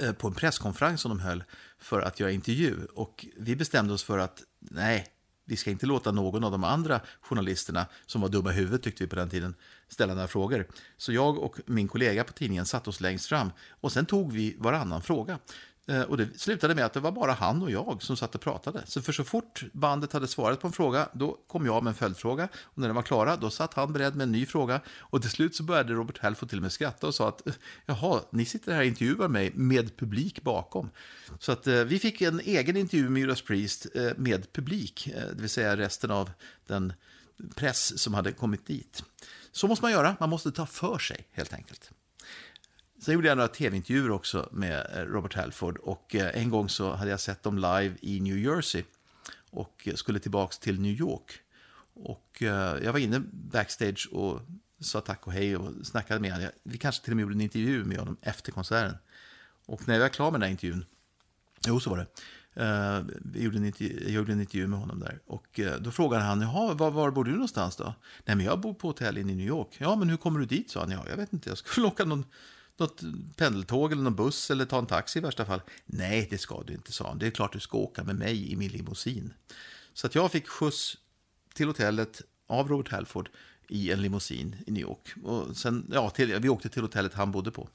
eh, 0.00 0.12
på 0.12 0.28
en 0.28 0.34
presskonferens 0.34 1.00
som 1.00 1.08
de 1.08 1.20
höll 1.20 1.44
för 1.78 2.00
att 2.00 2.20
göra 2.20 2.30
intervju. 2.30 2.76
Och 2.94 3.26
vi 3.36 3.56
bestämde 3.56 3.94
oss 3.94 4.02
för 4.02 4.18
att 4.18 4.42
nej, 4.60 5.06
vi 5.44 5.56
ska 5.56 5.70
inte 5.70 5.86
låta 5.86 6.12
någon 6.12 6.44
av 6.44 6.50
de 6.50 6.64
andra 6.64 7.00
journalisterna, 7.20 7.86
som 8.06 8.20
var 8.20 8.28
dumma 8.28 8.50
i 8.50 8.54
huvudet 8.54 8.82
tyckte 8.82 9.04
vi 9.04 9.10
på 9.10 9.16
den 9.16 9.30
tiden, 9.30 9.54
ställa 9.88 10.14
några 10.14 10.28
frågor. 10.28 10.66
Så 10.96 11.12
jag 11.12 11.38
och 11.38 11.60
min 11.66 11.88
kollega 11.88 12.24
på 12.24 12.32
tidningen 12.32 12.66
satte 12.66 12.90
oss 12.90 13.00
längst 13.00 13.26
fram 13.26 13.52
och 13.80 13.92
sen 13.92 14.06
tog 14.06 14.32
vi 14.32 14.56
varannan 14.58 15.02
fråga. 15.02 15.38
Eh, 15.90 16.02
och 16.02 16.16
det 16.16 16.40
slutade 16.40 16.74
med 16.74 16.84
att 16.84 16.92
det 16.92 17.00
var 17.00 17.12
bara 17.12 17.32
han 17.32 17.62
och 17.62 17.70
jag 17.70 18.02
som 18.02 18.16
satt 18.16 18.34
och 18.34 18.40
pratade. 18.40 18.82
Så 18.86 19.02
för 19.02 19.12
så 19.12 19.24
fort 19.24 19.64
bandet 19.72 20.12
hade 20.12 20.28
svarat 20.28 20.60
på 20.60 20.66
en 20.66 20.72
fråga, 20.72 21.08
då 21.12 21.38
kom 21.46 21.66
jag 21.66 21.84
med 21.84 21.90
en 21.90 21.94
följdfråga. 21.94 22.48
Och 22.62 22.78
när 22.78 22.88
den 22.88 22.94
var 22.94 23.02
klara, 23.02 23.36
då 23.36 23.50
satt 23.50 23.74
han 23.74 23.92
beredd 23.92 24.16
med 24.16 24.24
en 24.24 24.32
ny 24.32 24.46
fråga. 24.46 24.80
Och 24.88 25.22
till 25.22 25.30
slut 25.30 25.54
så 25.54 25.62
började 25.62 25.92
Robert 25.92 26.18
Halford 26.18 26.48
till 26.48 26.58
och 26.58 26.62
med 26.62 26.72
skratta 26.72 27.06
och 27.06 27.14
sa 27.14 27.28
att 27.28 27.46
eh, 27.46 27.52
jaha, 27.86 28.20
ni 28.30 28.44
sitter 28.44 28.72
här 28.72 28.80
och 28.80 28.86
intervjuar 28.86 29.28
mig 29.28 29.52
med 29.54 29.96
publik 29.96 30.42
bakom. 30.42 30.90
Så 31.38 31.52
att 31.52 31.66
eh, 31.66 31.74
vi 31.74 31.98
fick 31.98 32.20
en 32.20 32.40
egen 32.40 32.76
intervju 32.76 33.08
med 33.08 33.20
Judas 33.20 33.42
Priest 33.42 33.86
eh, 33.94 34.10
med 34.16 34.52
publik, 34.52 35.06
eh, 35.06 35.14
det 35.14 35.40
vill 35.40 35.50
säga 35.50 35.76
resten 35.76 36.10
av 36.10 36.30
den 36.66 36.92
press 37.54 38.02
som 38.02 38.14
hade 38.14 38.32
kommit 38.32 38.66
dit. 38.66 39.04
Så 39.52 39.68
måste 39.68 39.84
man 39.84 39.92
göra, 39.92 40.16
man 40.20 40.30
måste 40.30 40.52
ta 40.52 40.66
för 40.66 40.98
sig 40.98 41.28
helt 41.32 41.52
enkelt. 41.52 41.90
Sen 43.00 43.14
gjorde 43.14 43.28
jag 43.28 43.36
några 43.36 43.48
tv-intervjuer 43.48 44.10
också 44.10 44.48
med 44.52 44.86
eh, 44.94 45.02
Robert 45.02 45.34
Halford 45.34 45.78
och 45.78 46.14
eh, 46.14 46.42
en 46.42 46.50
gång 46.50 46.68
så 46.68 46.92
hade 46.92 47.10
jag 47.10 47.20
sett 47.20 47.42
dem 47.42 47.56
live 47.56 47.94
i 48.00 48.20
New 48.20 48.38
Jersey 48.38 48.84
och 49.50 49.82
eh, 49.88 49.94
skulle 49.94 50.18
tillbaka 50.18 50.54
till 50.60 50.80
New 50.80 50.92
York. 50.92 51.38
Och 51.94 52.42
jag 52.82 52.92
var 52.92 52.98
inne 52.98 53.22
backstage 53.32 54.08
och 54.12 54.40
sa 54.80 55.00
tack 55.00 55.26
och 55.26 55.32
hej 55.32 55.56
och 55.56 55.86
snackade 55.86 56.20
med 56.20 56.32
honom. 56.32 56.48
Vi 56.62 56.78
kanske 56.78 57.04
till 57.04 57.12
och 57.12 57.16
med 57.16 57.22
gjorde 57.22 57.34
en 57.34 57.40
intervju 57.40 57.84
med 57.84 57.98
honom 57.98 58.16
efter 58.22 58.52
konserten. 58.52 58.96
Och 59.66 59.88
när 59.88 59.94
jag 59.94 60.00
var 60.00 60.08
klar 60.08 60.30
med 60.30 60.40
den 60.40 60.42
här 60.42 60.50
intervjun, 60.50 60.84
jo 61.66 61.80
så 61.80 61.90
var 61.90 61.96
det, 61.96 62.06
Uh, 62.56 62.66
jag, 63.34 63.42
gjorde 63.42 63.56
en 63.56 63.64
intervju, 63.64 64.02
jag 64.02 64.12
gjorde 64.12 64.32
en 64.32 64.40
intervju 64.40 64.66
med 64.66 64.78
honom 64.78 65.00
där. 65.00 65.18
Och 65.26 65.60
då 65.80 65.90
frågade 65.90 66.24
han, 66.24 66.40
jaha, 66.40 66.74
var, 66.74 66.90
var 66.90 67.10
bor 67.10 67.24
du 67.24 67.30
någonstans 67.30 67.76
då? 67.76 67.94
Nej, 68.24 68.36
men 68.36 68.46
jag 68.46 68.60
bor 68.60 68.74
på 68.74 68.88
hotell 68.88 69.18
i 69.18 69.24
New 69.24 69.46
York. 69.46 69.76
Ja, 69.78 69.96
men 69.96 70.10
hur 70.10 70.16
kommer 70.16 70.40
du 70.40 70.46
dit? 70.46 70.70
sa 70.70 70.80
han. 70.80 70.90
Ja, 70.90 71.04
jag 71.08 71.16
vet 71.16 71.32
inte, 71.32 71.48
jag 71.48 71.58
skulle 71.58 71.86
åka 71.86 72.04
någon 72.04 72.24
något 72.76 73.00
pendeltåg 73.36 73.92
eller 73.92 74.02
någon 74.02 74.16
buss 74.16 74.50
eller 74.50 74.64
ta 74.64 74.78
en 74.78 74.86
taxi 74.86 75.18
i 75.18 75.22
värsta 75.22 75.44
fall. 75.44 75.62
Nej, 75.86 76.26
det 76.30 76.38
ska 76.38 76.62
du 76.62 76.72
inte, 76.72 76.92
sa 76.92 77.08
han. 77.08 77.18
Det 77.18 77.26
är 77.26 77.30
klart 77.30 77.52
du 77.52 77.60
ska 77.60 77.78
åka 77.78 78.04
med 78.04 78.16
mig 78.16 78.52
i 78.52 78.56
min 78.56 78.70
limousin. 78.70 79.32
Så 79.94 80.06
att 80.06 80.14
jag 80.14 80.32
fick 80.32 80.48
skjuts 80.48 80.96
till 81.54 81.66
hotellet 81.66 82.22
av 82.46 82.68
Robert 82.68 82.92
Halford 82.92 83.28
i 83.68 83.92
en 83.92 84.02
limousin 84.02 84.56
i 84.66 84.70
New 84.70 84.82
York. 84.82 85.14
Och 85.24 85.56
sen, 85.56 85.90
ja, 85.92 86.10
till, 86.10 86.40
vi 86.40 86.48
åkte 86.48 86.68
till 86.68 86.82
hotellet 86.82 87.14
han 87.14 87.32
bodde 87.32 87.50
på. 87.50 87.68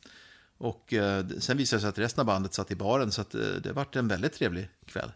Och 0.58 0.94
eh, 0.94 1.28
sen 1.40 1.58
visade 1.58 1.78
det 1.78 1.82
sig 1.82 1.90
att 1.90 1.98
resten 1.98 2.22
av 2.22 2.26
bandet 2.26 2.54
satt 2.54 2.72
i 2.72 2.76
baren, 2.76 3.12
så 3.12 3.22
att, 3.22 3.36
eh, 3.36 3.42
det 3.42 3.72
varit 3.74 3.96
en 3.96 4.08
väldigt 4.08 4.34
trevlig 4.34 4.70
kväll. 4.86 5.12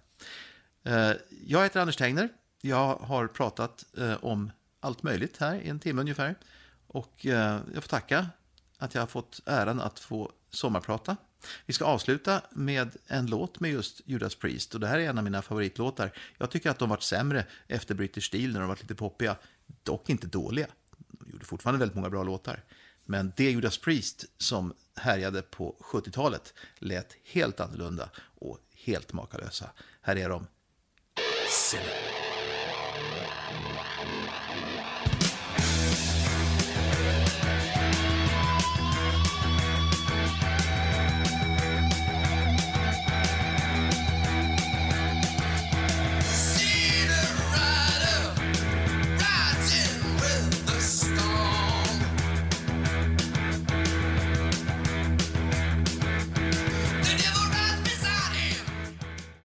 Eh, 0.83 1.11
jag 1.45 1.63
heter 1.63 1.79
Anders 1.79 1.95
Tengner. 1.95 2.29
Jag 2.61 2.95
har 2.95 3.27
pratat 3.27 3.85
eh, 3.97 4.23
om 4.23 4.51
allt 4.79 5.03
möjligt 5.03 5.37
här 5.37 5.55
i 5.55 5.69
en 5.69 5.79
timme 5.79 6.01
ungefär. 6.01 6.35
Och 6.87 7.25
eh, 7.25 7.59
jag 7.73 7.83
får 7.83 7.89
tacka 7.89 8.27
att 8.79 8.95
jag 8.95 9.01
har 9.01 9.07
fått 9.07 9.41
äran 9.45 9.79
att 9.79 9.99
få 9.99 10.31
sommarprata. 10.49 11.17
Vi 11.65 11.73
ska 11.73 11.85
avsluta 11.85 12.41
med 12.51 12.95
en 13.07 13.25
låt 13.25 13.59
med 13.59 13.71
just 13.71 14.01
Judas 14.05 14.35
Priest. 14.35 14.73
Och 14.73 14.79
det 14.79 14.87
här 14.87 14.99
är 14.99 15.09
en 15.09 15.17
av 15.17 15.23
mina 15.23 15.41
favoritlåtar. 15.41 16.11
Jag 16.37 16.51
tycker 16.51 16.69
att 16.69 16.79
de 16.79 16.89
varit 16.89 17.03
sämre 17.03 17.45
efter 17.67 17.95
British 17.95 18.23
Steel 18.23 18.53
när 18.53 18.59
de 18.59 18.69
varit 18.69 18.81
lite 18.81 18.95
poppiga. 18.95 19.35
Dock 19.83 20.09
inte 20.09 20.27
dåliga. 20.27 20.67
De 20.97 21.31
gjorde 21.31 21.45
fortfarande 21.45 21.79
väldigt 21.79 21.95
många 21.95 22.09
bra 22.09 22.23
låtar. 22.23 22.63
Men 23.05 23.33
det 23.35 23.51
Judas 23.51 23.77
Priest 23.77 24.25
som 24.37 24.73
härjade 24.95 25.41
på 25.41 25.75
70-talet 25.79 26.53
lät 26.79 27.15
helt 27.23 27.59
annorlunda 27.59 28.09
och 28.39 28.57
helt 28.75 29.13
makalösa. 29.13 29.69
Här 30.01 30.15
är 30.15 30.29
de. 30.29 30.47
Sinner. 31.49 32.19